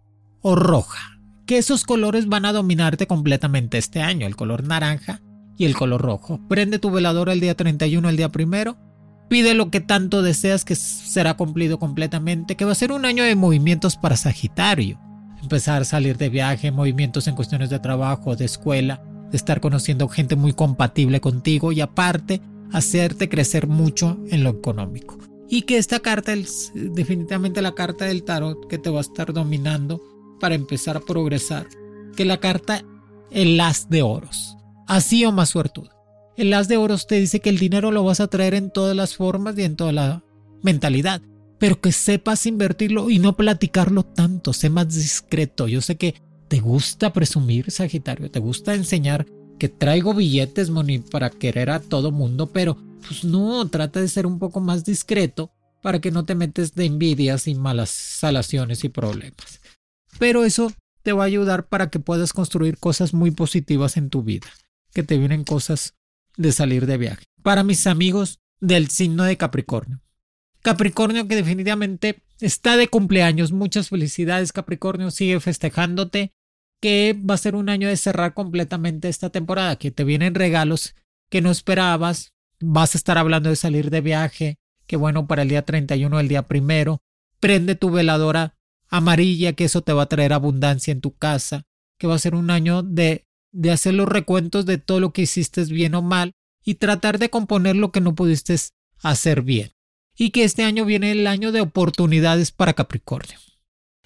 o 0.43 0.55
roja. 0.55 1.19
Que 1.45 1.59
esos 1.59 1.83
colores 1.83 2.29
van 2.29 2.45
a 2.45 2.53
dominarte 2.53 3.09
completamente 3.09 3.77
este 3.77 4.01
año, 4.01 4.29
el 4.29 4.37
color 4.37 4.63
naranja 4.63 5.21
y 5.57 5.65
el 5.65 5.75
color 5.75 6.01
rojo. 6.01 6.39
Prende 6.49 6.79
tu 6.79 6.93
veladora 6.93 7.33
el 7.33 7.41
día 7.41 7.57
31, 7.57 8.09
el 8.09 8.17
día 8.17 8.29
primero. 8.29 8.77
Pide 9.29 9.55
lo 9.55 9.73
que 9.73 9.81
tanto 9.81 10.23
deseas 10.23 10.65
que 10.65 10.77
será 10.77 11.35
cumplido 11.35 11.81
completamente, 11.81 12.55
que 12.55 12.65
va 12.65 12.71
a 12.71 12.77
ser 12.77 12.93
un 12.93 13.05
año 13.07 13.25
de 13.25 13.35
movimientos 13.35 13.97
para 13.97 14.17
Sagitario. 14.17 15.01
Empezar 15.43 15.83
a 15.83 15.85
salir 15.85 16.17
de 16.17 16.29
viaje, 16.29 16.71
movimientos 16.71 17.27
en 17.27 17.35
cuestiones 17.35 17.71
de 17.71 17.81
trabajo, 17.81 18.37
de 18.37 18.45
escuela, 18.45 19.03
de 19.33 19.37
estar 19.37 19.61
conociendo 19.61 20.07
gente 20.07 20.37
muy 20.37 20.53
compatible 20.53 21.21
contigo 21.21 21.73
y 21.73 21.81
aparte 21.81 22.41
hacerte 22.73 23.29
crecer 23.29 23.67
mucho 23.67 24.19
en 24.31 24.45
lo 24.45 24.51
económico. 24.51 25.19
Y 25.49 25.63
que 25.63 25.79
esta 25.79 26.01
carta 26.01 26.33
es 26.33 26.73
definitivamente 26.75 27.63
la 27.63 27.75
carta 27.75 28.05
del 28.05 28.23
tarot 28.23 28.69
que 28.69 28.79
te 28.79 28.91
va 28.91 28.99
a 28.99 29.03
estar 29.03 29.33
dominando 29.33 30.01
para 30.41 30.55
empezar 30.55 30.97
a 30.97 31.01
progresar. 31.01 31.67
Que 32.17 32.25
la 32.25 32.39
carta 32.39 32.85
el 33.31 33.59
as 33.61 33.89
de 33.89 34.03
oros. 34.03 34.57
Así 34.87 35.25
o 35.25 35.33
más 35.33 35.51
suertudo. 35.51 35.91
El 36.37 36.53
as 36.53 36.69
de 36.69 36.77
oros 36.77 37.07
te 37.07 37.19
dice 37.19 37.41
que 37.41 37.51
el 37.51 37.59
dinero 37.59 37.91
lo 37.91 38.05
vas 38.05 38.21
a 38.21 38.29
traer 38.29 38.55
en 38.55 38.71
todas 38.71 38.95
las 38.95 39.17
formas 39.17 39.59
y 39.59 39.63
en 39.63 39.77
toda 39.77 39.93
la 39.93 40.25
mentalidad. 40.63 41.23
Pero 41.59 41.81
que 41.81 41.93
sepas 41.93 42.47
invertirlo 42.47 43.11
y 43.11 43.19
no 43.19 43.37
platicarlo 43.37 44.05
tanto. 44.05 44.53
Sé 44.53 44.71
más 44.71 44.95
discreto. 44.95 45.67
Yo 45.67 45.81
sé 45.81 45.97
que 45.97 46.15
te 46.47 46.61
gusta 46.61 47.13
presumir, 47.13 47.71
Sagitario. 47.71 48.31
Te 48.31 48.39
gusta 48.39 48.75
enseñar 48.75 49.27
que 49.59 49.69
traigo 49.69 50.15
billetes, 50.15 50.71
Moni, 50.71 51.01
para 51.01 51.31
querer 51.31 51.71
a 51.71 51.81
todo 51.81 52.13
mundo, 52.13 52.47
pero 52.47 52.77
pues 53.07 53.25
no, 53.25 53.67
trata 53.69 54.01
de 54.01 54.09
ser 54.09 54.27
un 54.27 54.39
poco 54.39 54.61
más 54.61 54.85
discreto 54.85 55.51
para 55.83 56.01
que 56.01 56.11
no 56.11 56.25
te 56.25 56.35
metes 56.35 56.75
de 56.75 56.87
envidias 56.87 57.47
y 57.47 57.55
malas 57.55 57.91
salaciones 57.91 58.85
y 58.85 58.89
problemas. 58.89 59.61
Pero 60.19 60.45
eso 60.45 60.73
te 61.03 61.13
va 61.13 61.25
a 61.25 61.27
ayudar 61.27 61.69
para 61.69 61.91
que 61.91 62.01
puedas 62.01 62.33
construir 62.33 62.79
cosas 62.79 63.15
muy 63.15 63.31
positivas 63.31 63.97
en 63.97 64.11
tu 64.11 64.23
vida, 64.23 64.49
que 64.93 65.03
te 65.03 65.17
vienen 65.17 65.45
cosas 65.45 65.95
de 66.37 66.53
salir 66.53 66.87
de 66.87 66.97
viaje. 66.97 67.25
Para 67.43 67.63
mis 67.63 67.87
amigos 67.87 68.41
del 68.61 68.89
signo 68.89 69.25
de 69.25 69.37
Capricornio. 69.37 70.01
Capricornio 70.63 71.29
que 71.29 71.37
definitivamente 71.37 72.23
está 72.41 72.77
de 72.77 72.89
cumpleaños. 72.89 73.53
Muchas 73.53 73.89
felicidades 73.89 74.53
Capricornio, 74.53 75.11
sigue 75.11 75.41
festejándote 75.41 76.33
que 76.81 77.17
va 77.19 77.35
a 77.35 77.39
ser 77.39 77.55
un 77.55 77.69
año 77.69 77.89
de 77.89 77.97
cerrar 77.97 78.35
completamente 78.35 79.09
esta 79.09 79.31
temporada, 79.31 79.77
que 79.77 79.91
te 79.91 80.05
vienen 80.05 80.35
regalos 80.35 80.95
que 81.29 81.41
no 81.41 81.51
esperabas, 81.51 82.33
vas 82.61 82.95
a 82.95 82.99
estar 82.99 83.19
hablando 83.19 83.51
de 83.51 83.57
salir 83.57 83.91
de 83.91 84.01
viaje, 84.01 84.59
que 84.87 84.97
bueno, 84.97 85.27
para 85.27 85.43
el 85.43 85.49
día 85.49 85.63
31, 85.63 86.21
el 86.21 86.29
día 86.29 86.47
primero, 86.47 87.03
prende 87.41 87.75
tu 87.75 87.91
veladora 87.91 88.57
amarilla, 88.89 89.53
que 89.53 89.65
eso 89.65 89.83
te 89.83 89.93
va 89.93 90.05
a 90.05 90.09
traer 90.09 90.33
abundancia 90.33 90.93
en 90.93 91.01
tu 91.01 91.17
casa, 91.17 91.65
que 91.99 92.07
va 92.07 92.15
a 92.15 92.21
ser 92.21 92.35
un 92.35 92.51
año 92.51 92.83
de, 92.83 93.27
de 93.53 93.71
hacer 93.71 93.95
los 93.95 94.09
recuentos 94.09 94.65
de 94.65 94.79
todo 94.79 95.01
lo 95.01 95.13
que 95.13 95.23
hiciste 95.23 95.65
bien 95.65 95.95
o 95.95 96.03
mal 96.03 96.33
y 96.65 96.77
tratar 96.77 97.19
de 97.19 97.29
componer 97.29 97.77
lo 97.77 97.93
que 97.93 98.01
no 98.01 98.15
pudiste 98.15 98.57
hacer 99.03 99.43
bien. 99.43 99.73
Y 100.17 100.31
que 100.31 100.45
este 100.45 100.65
año 100.65 100.85
viene 100.85 101.13
el 101.13 101.27
año 101.27 101.53
de 101.53 101.61
oportunidades 101.61 102.51
para 102.51 102.73
Capricornio 102.73 103.39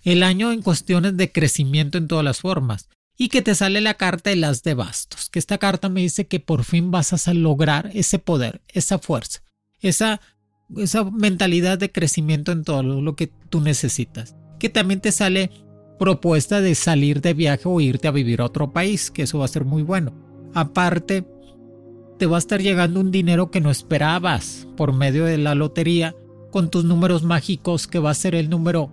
el 0.02 0.22
año 0.22 0.52
en 0.52 0.62
cuestiones 0.62 1.16
de 1.16 1.32
crecimiento 1.32 1.98
en 1.98 2.08
todas 2.08 2.24
las 2.24 2.40
formas 2.40 2.88
y 3.16 3.28
que 3.28 3.42
te 3.42 3.54
sale 3.54 3.80
la 3.80 3.94
carta 3.94 4.30
de 4.30 4.36
las 4.36 4.62
de 4.62 4.74
bastos, 4.74 5.28
que 5.30 5.38
esta 5.38 5.58
carta 5.58 5.88
me 5.88 6.00
dice 6.00 6.26
que 6.26 6.40
por 6.40 6.64
fin 6.64 6.90
vas 6.90 7.28
a 7.28 7.34
lograr 7.34 7.90
ese 7.94 8.18
poder, 8.18 8.62
esa 8.68 8.98
fuerza, 8.98 9.42
esa, 9.80 10.20
esa 10.76 11.04
mentalidad 11.04 11.78
de 11.78 11.92
crecimiento 11.92 12.52
en 12.52 12.64
todo 12.64 12.82
lo 12.82 13.14
que 13.14 13.28
tú 13.48 13.60
necesitas, 13.60 14.34
que 14.58 14.68
también 14.68 15.00
te 15.00 15.12
sale 15.12 15.50
propuesta 15.98 16.60
de 16.60 16.74
salir 16.74 17.20
de 17.20 17.34
viaje 17.34 17.62
o 17.66 17.80
irte 17.80 18.08
a 18.08 18.12
vivir 18.12 18.40
a 18.40 18.46
otro 18.46 18.72
país, 18.72 19.10
que 19.10 19.22
eso 19.22 19.38
va 19.38 19.44
a 19.44 19.48
ser 19.48 19.64
muy 19.64 19.82
bueno. 19.82 20.12
Aparte, 20.54 21.24
te 22.18 22.26
va 22.26 22.36
a 22.36 22.38
estar 22.38 22.60
llegando 22.60 23.00
un 23.00 23.10
dinero 23.10 23.50
que 23.50 23.60
no 23.60 23.70
esperabas 23.70 24.66
por 24.76 24.92
medio 24.92 25.24
de 25.24 25.38
la 25.38 25.54
lotería 25.54 26.16
con 26.50 26.70
tus 26.70 26.84
números 26.84 27.22
mágicos 27.22 27.86
que 27.86 27.98
va 27.98 28.10
a 28.10 28.14
ser 28.14 28.34
el 28.34 28.50
número 28.50 28.90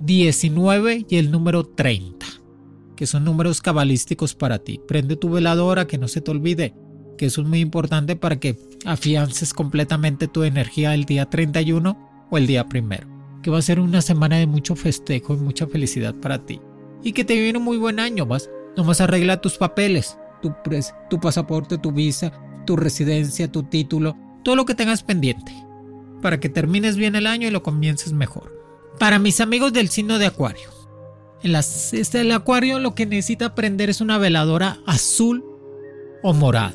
19 0.00 1.06
y 1.08 1.16
el 1.16 1.30
número 1.30 1.64
30, 1.64 2.26
que 2.96 3.06
son 3.06 3.24
números 3.24 3.60
cabalísticos 3.60 4.34
para 4.34 4.58
ti. 4.58 4.80
Prende 4.88 5.16
tu 5.16 5.30
veladora, 5.30 5.86
que 5.86 5.98
no 5.98 6.08
se 6.08 6.22
te 6.22 6.30
olvide, 6.30 6.74
que 7.18 7.26
eso 7.26 7.42
es 7.42 7.46
muy 7.46 7.60
importante 7.60 8.16
para 8.16 8.40
que 8.40 8.58
afiances 8.86 9.52
completamente 9.52 10.26
tu 10.26 10.42
energía 10.42 10.94
el 10.94 11.04
día 11.04 11.26
31 11.26 12.26
o 12.30 12.38
el 12.38 12.46
día 12.46 12.66
primero, 12.66 13.06
que 13.42 13.50
va 13.50 13.58
a 13.58 13.62
ser 13.62 13.78
una 13.78 14.00
semana 14.00 14.36
de 14.36 14.46
mucho 14.46 14.74
festejo 14.74 15.34
y 15.34 15.38
mucha 15.38 15.66
felicidad 15.66 16.14
para 16.14 16.46
ti. 16.46 16.60
Y 17.02 17.12
que 17.12 17.24
te 17.24 17.38
viene 17.38 17.58
un 17.58 17.64
muy 17.64 17.76
buen 17.76 18.00
año, 18.00 18.24
vas, 18.24 18.48
nomás 18.76 19.02
arregla 19.02 19.42
tus 19.42 19.58
papeles, 19.58 20.16
tu, 20.40 20.54
tu 21.10 21.20
pasaporte, 21.20 21.76
tu 21.76 21.92
visa, 21.92 22.32
tu 22.64 22.76
residencia, 22.76 23.52
tu 23.52 23.64
título, 23.64 24.16
todo 24.44 24.56
lo 24.56 24.64
que 24.64 24.74
tengas 24.74 25.02
pendiente, 25.02 25.52
para 26.22 26.40
que 26.40 26.48
termines 26.48 26.96
bien 26.96 27.16
el 27.16 27.26
año 27.26 27.48
y 27.48 27.50
lo 27.50 27.62
comiences 27.62 28.14
mejor. 28.14 28.59
Para 29.00 29.18
mis 29.18 29.40
amigos 29.40 29.72
del 29.72 29.88
signo 29.88 30.18
de 30.18 30.26
Acuario, 30.26 30.68
las, 31.42 31.94
este, 31.94 32.20
el 32.20 32.32
Acuario 32.32 32.78
lo 32.78 32.94
que 32.94 33.06
necesita 33.06 33.46
aprender 33.46 33.88
es 33.88 34.02
una 34.02 34.18
veladora 34.18 34.80
azul 34.84 35.42
o 36.22 36.34
morada. 36.34 36.74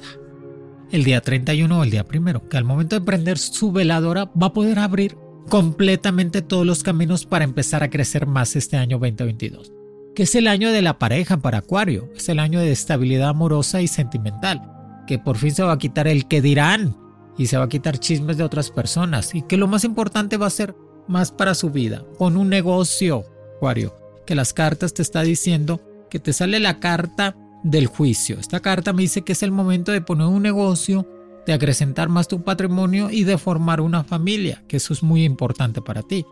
El 0.92 1.04
día 1.04 1.22
31 1.22 1.80
o 1.80 1.84
el 1.84 1.92
día 1.92 2.04
primero, 2.04 2.50
que 2.50 2.58
al 2.58 2.64
momento 2.64 3.00
de 3.00 3.06
prender 3.06 3.38
su 3.38 3.72
veladora 3.72 4.26
va 4.26 4.48
a 4.48 4.54
poder 4.54 4.80
abrir 4.80 5.16
completamente 5.50 6.42
todos 6.42 6.66
los 6.66 6.82
caminos 6.82 7.28
para 7.28 7.46
empezar 7.46 7.84
a 7.84 7.92
crecer 7.92 8.26
más 8.26 8.56
este 8.56 8.76
año 8.76 8.98
2022. 8.98 9.72
Que 10.16 10.24
es 10.24 10.34
el 10.34 10.48
año 10.48 10.72
de 10.72 10.82
la 10.82 10.98
pareja 10.98 11.38
para 11.38 11.60
Acuario, 11.60 12.10
es 12.16 12.28
el 12.28 12.40
año 12.40 12.60
de 12.60 12.72
estabilidad 12.72 13.30
amorosa 13.30 13.84
y 13.84 13.88
sentimental, 13.88 14.64
que 15.06 15.20
por 15.20 15.38
fin 15.38 15.54
se 15.54 15.62
va 15.62 15.74
a 15.74 15.78
quitar 15.78 16.08
el 16.08 16.28
que 16.28 16.42
dirán 16.42 16.98
y 17.38 17.46
se 17.46 17.58
va 17.58 17.66
a 17.66 17.70
quitar 17.70 18.00
chismes 18.00 18.38
de 18.38 18.44
otras 18.44 18.72
personas 18.72 19.36
y 19.36 19.44
que 19.44 19.58
lo 19.58 19.68
más 19.68 19.84
importante 19.84 20.38
va 20.38 20.48
a 20.48 20.50
ser 20.50 20.76
más 21.08 21.32
para 21.32 21.56
su 21.56 21.70
vida. 21.70 22.04
Pon 22.18 22.38
un 22.38 22.50
negocio, 22.50 23.26
Acuario, 23.58 23.96
que 24.26 24.36
las 24.36 24.54
cartas 24.54 24.94
te 24.94 25.02
está 25.02 25.22
diciendo 25.22 25.82
que 26.10 26.20
te 26.20 26.34
sale 26.34 26.60
la 26.60 26.80
carta 26.80 27.36
del 27.64 27.88
juicio. 27.88 28.40
Esta 28.40 28.60
carta 28.60 28.94
me 28.94 29.02
dice 29.02 29.24
que 29.24 29.34
es 29.34 29.44
el 29.44 29.52
momento 29.52 29.92
de 29.92 30.02
poner 30.02 30.28
un 30.28 30.44
negocio, 30.44 31.08
de 31.46 31.54
acrecentar 31.54 32.10
más 32.10 32.28
tu 32.28 32.44
patrimonio 32.44 33.10
y 33.10 33.24
de 33.24 33.38
formar 33.38 33.82
una 33.82 34.04
familia, 34.04 34.64
que 34.68 34.78
eso 34.78 34.94
es 34.94 35.04
muy 35.04 35.24
importante 35.24 35.82
para 35.82 36.04
ti. 36.04 36.26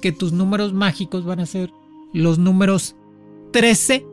Que 0.00 0.12
tus 0.12 0.32
números 0.32 0.72
mágicos 0.72 1.24
van 1.24 1.40
a 1.40 1.46
ser 1.46 1.70
los 2.12 2.38
números 2.38 2.96
13 3.52 4.06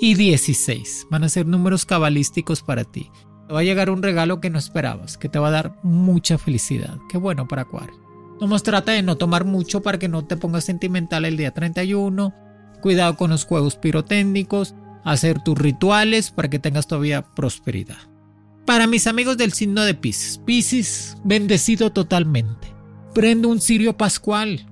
y 0.00 0.14
16. 0.14 1.08
Van 1.10 1.24
a 1.24 1.28
ser 1.28 1.46
números 1.46 1.84
cabalísticos 1.84 2.62
para 2.62 2.84
ti. 2.84 3.10
Te 3.46 3.54
va 3.54 3.60
a 3.60 3.64
llegar 3.64 3.90
un 3.90 4.02
regalo 4.02 4.40
que 4.40 4.50
no 4.50 4.58
esperabas, 4.58 5.18
que 5.18 5.28
te 5.28 5.38
va 5.38 5.48
a 5.48 5.52
dar 5.52 5.80
mucha 5.82 6.38
felicidad. 6.38 6.98
Qué 7.08 7.18
bueno 7.18 7.46
para 7.48 7.62
Acuario. 7.62 8.09
Nomás 8.40 8.62
trata 8.62 8.92
de 8.92 9.02
no 9.02 9.16
tomar 9.16 9.44
mucho 9.44 9.82
para 9.82 9.98
que 9.98 10.08
no 10.08 10.24
te 10.24 10.36
pongas 10.36 10.64
sentimental 10.64 11.26
el 11.26 11.36
día 11.36 11.52
31. 11.52 12.34
Cuidado 12.80 13.16
con 13.16 13.30
los 13.30 13.44
juegos 13.44 13.76
pirotécnicos. 13.76 14.74
Hacer 15.04 15.42
tus 15.42 15.58
rituales 15.58 16.30
para 16.30 16.48
que 16.48 16.58
tengas 16.58 16.86
todavía 16.86 17.22
prosperidad. 17.22 17.98
Para 18.66 18.86
mis 18.86 19.06
amigos 19.06 19.36
del 19.36 19.52
signo 19.52 19.82
de 19.82 19.94
Pisces. 19.94 20.38
Pisces, 20.38 21.16
bendecido 21.24 21.90
totalmente. 21.90 22.74
Prende 23.14 23.48
un 23.48 23.60
cirio 23.60 23.96
pascual. 23.96 24.66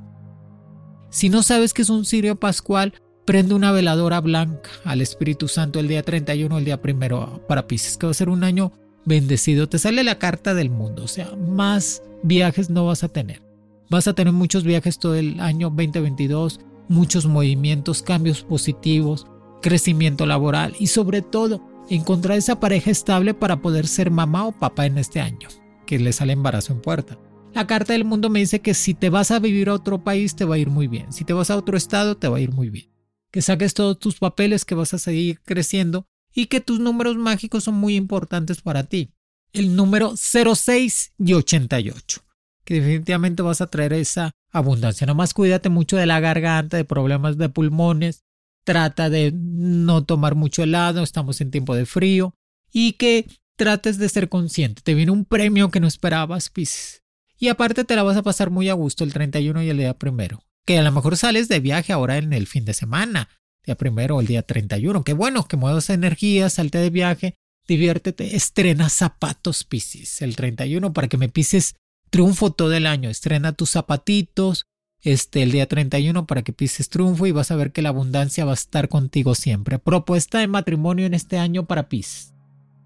Si 1.11 1.29
no 1.29 1.43
sabes 1.43 1.75
qué 1.75 1.83
es 1.83 1.91
un 1.91 2.05
cirio 2.05 2.37
pascual, 2.37 2.95
prende 3.27 3.55
una 3.55 3.73
veladora 3.73 4.21
blanca 4.21 4.71
al 4.85 5.01
Espíritu 5.01 5.49
Santo 5.49 5.81
el 5.81 5.89
día 5.89 6.03
31, 6.03 6.57
el 6.59 6.65
día 6.65 6.81
primero 6.81 7.45
para 7.49 7.67
Pisces, 7.67 7.97
que 7.97 8.07
va 8.07 8.13
a 8.13 8.15
ser 8.15 8.29
un 8.29 8.45
año 8.45 8.73
bendecido. 9.05 9.69
Te 9.69 9.79
sale 9.79 10.05
la 10.05 10.19
carta 10.19 10.55
del 10.55 10.71
mundo, 10.71 11.05
o 11.05 11.09
sea, 11.09 11.35
más 11.37 12.03
viajes 12.23 12.71
no 12.71 12.87
vas 12.87 13.05
a 13.05 13.09
tener. 13.09 13.48
Vas 13.91 14.07
a 14.07 14.13
tener 14.13 14.35
muchos 14.35 14.65
viajes 14.65 14.99
todo 14.99 15.15
el 15.15 15.41
año 15.41 15.71
2022, 15.71 16.61
muchos 16.89 17.25
movimientos, 17.25 18.03
cambios 18.03 18.43
positivos, 18.43 19.27
crecimiento 19.63 20.27
laboral 20.27 20.77
y 20.79 20.89
sobre 20.89 21.23
todo 21.23 21.63
encontrar 21.89 22.37
esa 22.37 22.61
pareja 22.61 22.91
estable 22.91 23.33
para 23.33 23.63
poder 23.63 23.87
ser 23.87 24.11
mamá 24.11 24.47
o 24.47 24.53
papá 24.53 24.85
en 24.85 24.99
este 24.99 25.21
año, 25.21 25.49
que 25.87 25.99
le 25.99 26.13
sale 26.13 26.35
embarazo 26.35 26.75
en 26.75 26.83
puerta. 26.83 27.19
La 27.55 27.67
carta 27.67 27.95
del 27.95 28.05
mundo 28.05 28.29
me 28.29 28.41
dice 28.41 28.61
que 28.61 28.75
si 28.75 28.93
te 28.93 29.09
vas 29.09 29.31
a 29.31 29.39
vivir 29.39 29.71
a 29.71 29.75
otro 29.75 30.05
país 30.05 30.37
te 30.37 30.45
va 30.45 30.57
a 30.57 30.59
ir 30.59 30.69
muy 30.69 30.87
bien, 30.87 31.11
si 31.11 31.25
te 31.25 31.33
vas 31.33 31.51
a 31.51 31.57
otro 31.57 31.79
estado 31.79 32.19
te 32.19 32.29
va 32.29 32.37
a 32.37 32.41
ir 32.41 32.53
muy 32.53 32.69
bien, 32.69 32.91
que 33.31 33.41
saques 33.41 33.73
todos 33.73 33.99
tus 33.99 34.19
papeles, 34.19 34.67
que 34.67 34.75
vas 34.75 34.93
a 34.93 34.99
seguir 34.99 35.41
creciendo 35.41 36.05
y 36.35 36.47
que 36.47 36.61
tus 36.61 36.79
números 36.79 37.17
mágicos 37.17 37.65
son 37.65 37.77
muy 37.77 37.97
importantes 37.97 38.61
para 38.61 38.85
ti. 38.85 39.15
El 39.55 39.77
número 39.77 40.13
06 40.15 41.15
y 41.19 41.33
88 41.33 42.28
que 42.69 42.75
definitivamente 42.75 43.41
vas 43.41 43.63
a 43.63 43.69
traer 43.69 43.95
esa 43.95 44.33
abundancia. 44.53 45.07
Nomás 45.07 45.33
cuídate 45.33 45.71
mucho 45.71 45.97
de 45.97 46.05
la 46.05 46.21
garganta, 46.21 46.77
de 46.77 46.85
problemas 46.85 47.39
de 47.39 47.49
pulmones. 47.49 48.25
Trata 48.63 49.09
de 49.09 49.33
no 49.35 50.05
tomar 50.05 50.35
mucho 50.35 50.63
helado, 50.63 51.03
estamos 51.03 51.41
en 51.41 51.51
tiempo 51.51 51.75
de 51.75 51.87
frío. 51.87 52.35
Y 52.71 52.93
que 52.93 53.27
trates 53.57 53.97
de 53.97 54.11
ser 54.11 54.29
consciente. 54.29 54.83
Te 54.83 54.93
viene 54.93 55.13
un 55.13 55.25
premio 55.25 55.71
que 55.71 55.81
no 55.81 55.87
esperabas, 55.87 56.51
Pisces. 56.51 57.03
Y 57.39 57.49
aparte 57.49 57.85
te 57.85 57.97
la 57.97 58.03
vas 58.03 58.19
a 58.19 58.23
pasar 58.23 58.51
muy 58.51 58.69
a 58.69 58.75
gusto 58.75 59.03
el 59.03 59.15
31 59.15 59.63
y 59.63 59.71
el 59.71 59.79
día 59.79 59.95
primero. 59.95 60.43
Que 60.67 60.77
a 60.77 60.83
lo 60.83 60.93
mejor 60.93 61.17
sales 61.17 61.49
de 61.49 61.61
viaje 61.61 61.95
ahora 61.95 62.19
en 62.19 62.35
el 62.35 62.47
fin 62.47 62.67
de 62.67 62.75
semana. 62.75 63.31
Día 63.65 63.77
primero 63.77 64.17
o 64.17 64.21
el 64.21 64.27
día 64.27 64.43
31. 64.43 65.05
Qué 65.05 65.15
bueno 65.15 65.49
que 65.49 65.57
muevas 65.57 65.89
energía, 65.89 66.51
salte 66.51 66.77
de 66.77 66.91
viaje, 66.91 67.35
diviértete, 67.67 68.37
estrena 68.37 68.91
zapatos, 68.91 69.65
Pisces, 69.65 70.21
el 70.21 70.37
31 70.37 70.93
para 70.93 71.09
que 71.09 71.17
me 71.17 71.31
pises 71.31 71.77
triunfo 72.11 72.53
todo 72.53 72.73
el 72.73 72.87
año. 72.87 73.11
Estrena 73.11 73.53
tus 73.53 73.71
zapatitos 73.71 74.67
este, 75.01 75.43
el 75.43 75.53
día 75.53 75.67
31 75.67 76.27
para 76.27 76.43
que 76.43 76.53
pises 76.53 76.89
triunfo 76.89 77.27
y 77.27 77.33
vas 77.33 77.51
a 77.51 77.57
ver 77.57 77.73
que 77.73 77.83
la 77.83 77.91
abundancia 77.91 78.45
va 78.45 78.53
a 78.53 78.55
estar 78.55 78.89
contigo 78.89 79.35
siempre. 79.35 79.79
Propuesta 79.79 80.39
de 80.39 80.49
matrimonio 80.49 81.07
en 81.07 81.15
este 81.15 81.39
año 81.39 81.67
para 81.67 81.89
Pis. 81.89 82.35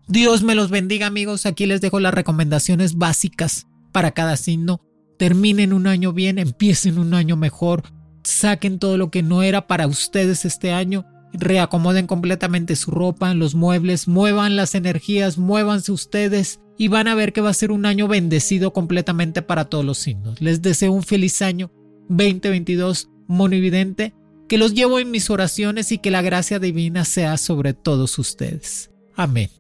Dios 0.09 0.43
me 0.43 0.55
los 0.55 0.71
bendiga 0.71 1.07
amigos. 1.07 1.47
Aquí 1.47 1.67
les 1.67 1.81
dejo 1.81 2.01
las 2.01 2.15
recomendaciones 2.15 2.97
básicas 2.97 3.67
para 3.93 4.13
cada 4.13 4.37
signo. 4.37 4.81
Terminen 5.19 5.73
un 5.73 5.87
año 5.87 6.13
bien, 6.13 6.39
empiecen 6.39 6.99
un 6.99 7.15
año 7.15 7.37
mejor, 7.37 7.85
saquen 8.25 8.79
todo 8.79 8.99
lo 8.99 9.11
que 9.11 9.23
no 9.23 9.43
era 9.43 9.67
para 9.67 9.87
ustedes 9.87 10.45
este 10.45 10.73
año, 10.73 11.07
reacomoden 11.33 12.07
completamente 12.07 12.75
su 12.75 12.91
ropa, 12.91 13.33
los 13.35 13.55
muebles, 13.55 14.09
muevan 14.09 14.57
las 14.57 14.75
energías, 14.75 15.39
muévanse 15.39 15.93
ustedes 15.93 16.61
y 16.79 16.89
van 16.89 17.09
a 17.09 17.15
ver 17.15 17.33
que 17.33 17.41
va 17.41 17.51
a 17.51 17.55
ser 17.55 17.71
un 17.71 17.87
año 17.87 18.09
bendecido 18.09 18.73
completamente 18.73 19.43
para 19.43 19.67
todos 19.67 19.85
los 19.85 19.99
signos. 19.99 20.41
Les 20.41 20.63
deseo 20.63 20.93
un 20.93 21.03
feliz 21.03 21.43
año 21.43 21.71
2022 22.09 23.11
monividente, 23.27 24.15
que 24.49 24.59
los 24.59 24.75
llevo 24.75 24.99
en 24.99 25.11
mis 25.11 25.31
oraciones 25.31 25.93
y 25.93 25.99
que 25.99 26.11
la 26.11 26.23
gracia 26.23 26.59
divina 26.59 27.05
sea 27.05 27.37
sobre 27.37 27.75
todos 27.75 28.19
ustedes. 28.19 28.91
Amén. 29.17 29.51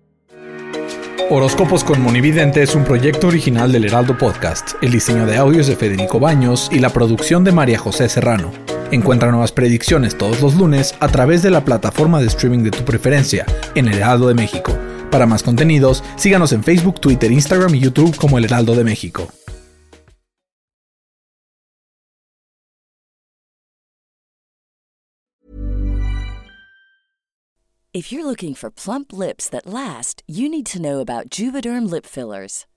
Horóscopos 1.30 1.82
con 1.82 2.02
Monividente 2.02 2.62
es 2.62 2.74
un 2.74 2.84
proyecto 2.84 3.28
original 3.28 3.72
del 3.72 3.86
Heraldo 3.86 4.18
Podcast. 4.18 4.72
El 4.82 4.92
diseño 4.92 5.24
de 5.24 5.38
audios 5.38 5.66
de 5.66 5.76
Federico 5.76 6.20
Baños 6.20 6.68
y 6.70 6.78
la 6.78 6.90
producción 6.90 7.42
de 7.42 7.52
María 7.52 7.78
José 7.78 8.08
Serrano. 8.10 8.52
Encuentra 8.90 9.30
nuevas 9.30 9.52
predicciones 9.52 10.18
todos 10.18 10.42
los 10.42 10.56
lunes 10.56 10.94
a 11.00 11.08
través 11.08 11.42
de 11.42 11.50
la 11.50 11.64
plataforma 11.64 12.20
de 12.20 12.26
streaming 12.26 12.64
de 12.64 12.70
tu 12.72 12.84
preferencia 12.84 13.46
en 13.74 13.88
El 13.88 13.94
Heraldo 13.94 14.28
de 14.28 14.34
México. 14.34 14.76
Para 15.12 15.26
más 15.26 15.42
contenidos, 15.42 16.02
síganos 16.16 16.52
en 16.52 16.64
Facebook, 16.64 16.98
Twitter, 16.98 17.30
Instagram 17.30 17.74
y 17.74 17.80
YouTube 17.80 18.16
como 18.16 18.38
El 18.38 18.46
Heraldo 18.46 18.74
de 18.74 18.82
México. 18.82 19.28
If 27.94 28.10
you're 28.10 28.24
looking 28.24 28.54
for 28.54 28.70
plump 28.70 29.12
lips 29.12 29.50
that 29.50 29.66
last, 29.66 30.22
you 30.26 30.48
need 30.48 30.64
to 30.72 30.80
know 30.80 31.00
about 31.00 31.28
Juvederm 31.28 31.90
lip 31.90 32.06
fillers. 32.06 32.64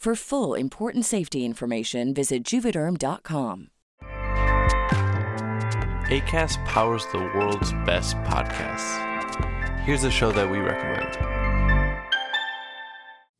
For 0.00 0.14
full 0.14 0.54
important 0.54 1.04
safety 1.04 1.44
information, 1.44 2.14
visit 2.14 2.42
juvederm.com. 2.42 3.68
ACAST 6.08 6.64
powers 6.64 7.04
the 7.12 7.18
world's 7.18 7.72
best 7.84 8.16
podcasts. 8.24 8.96
Here's 9.80 10.04
a 10.04 10.10
show 10.10 10.32
that 10.32 10.50
we 10.50 10.56
recommend. 10.56 11.39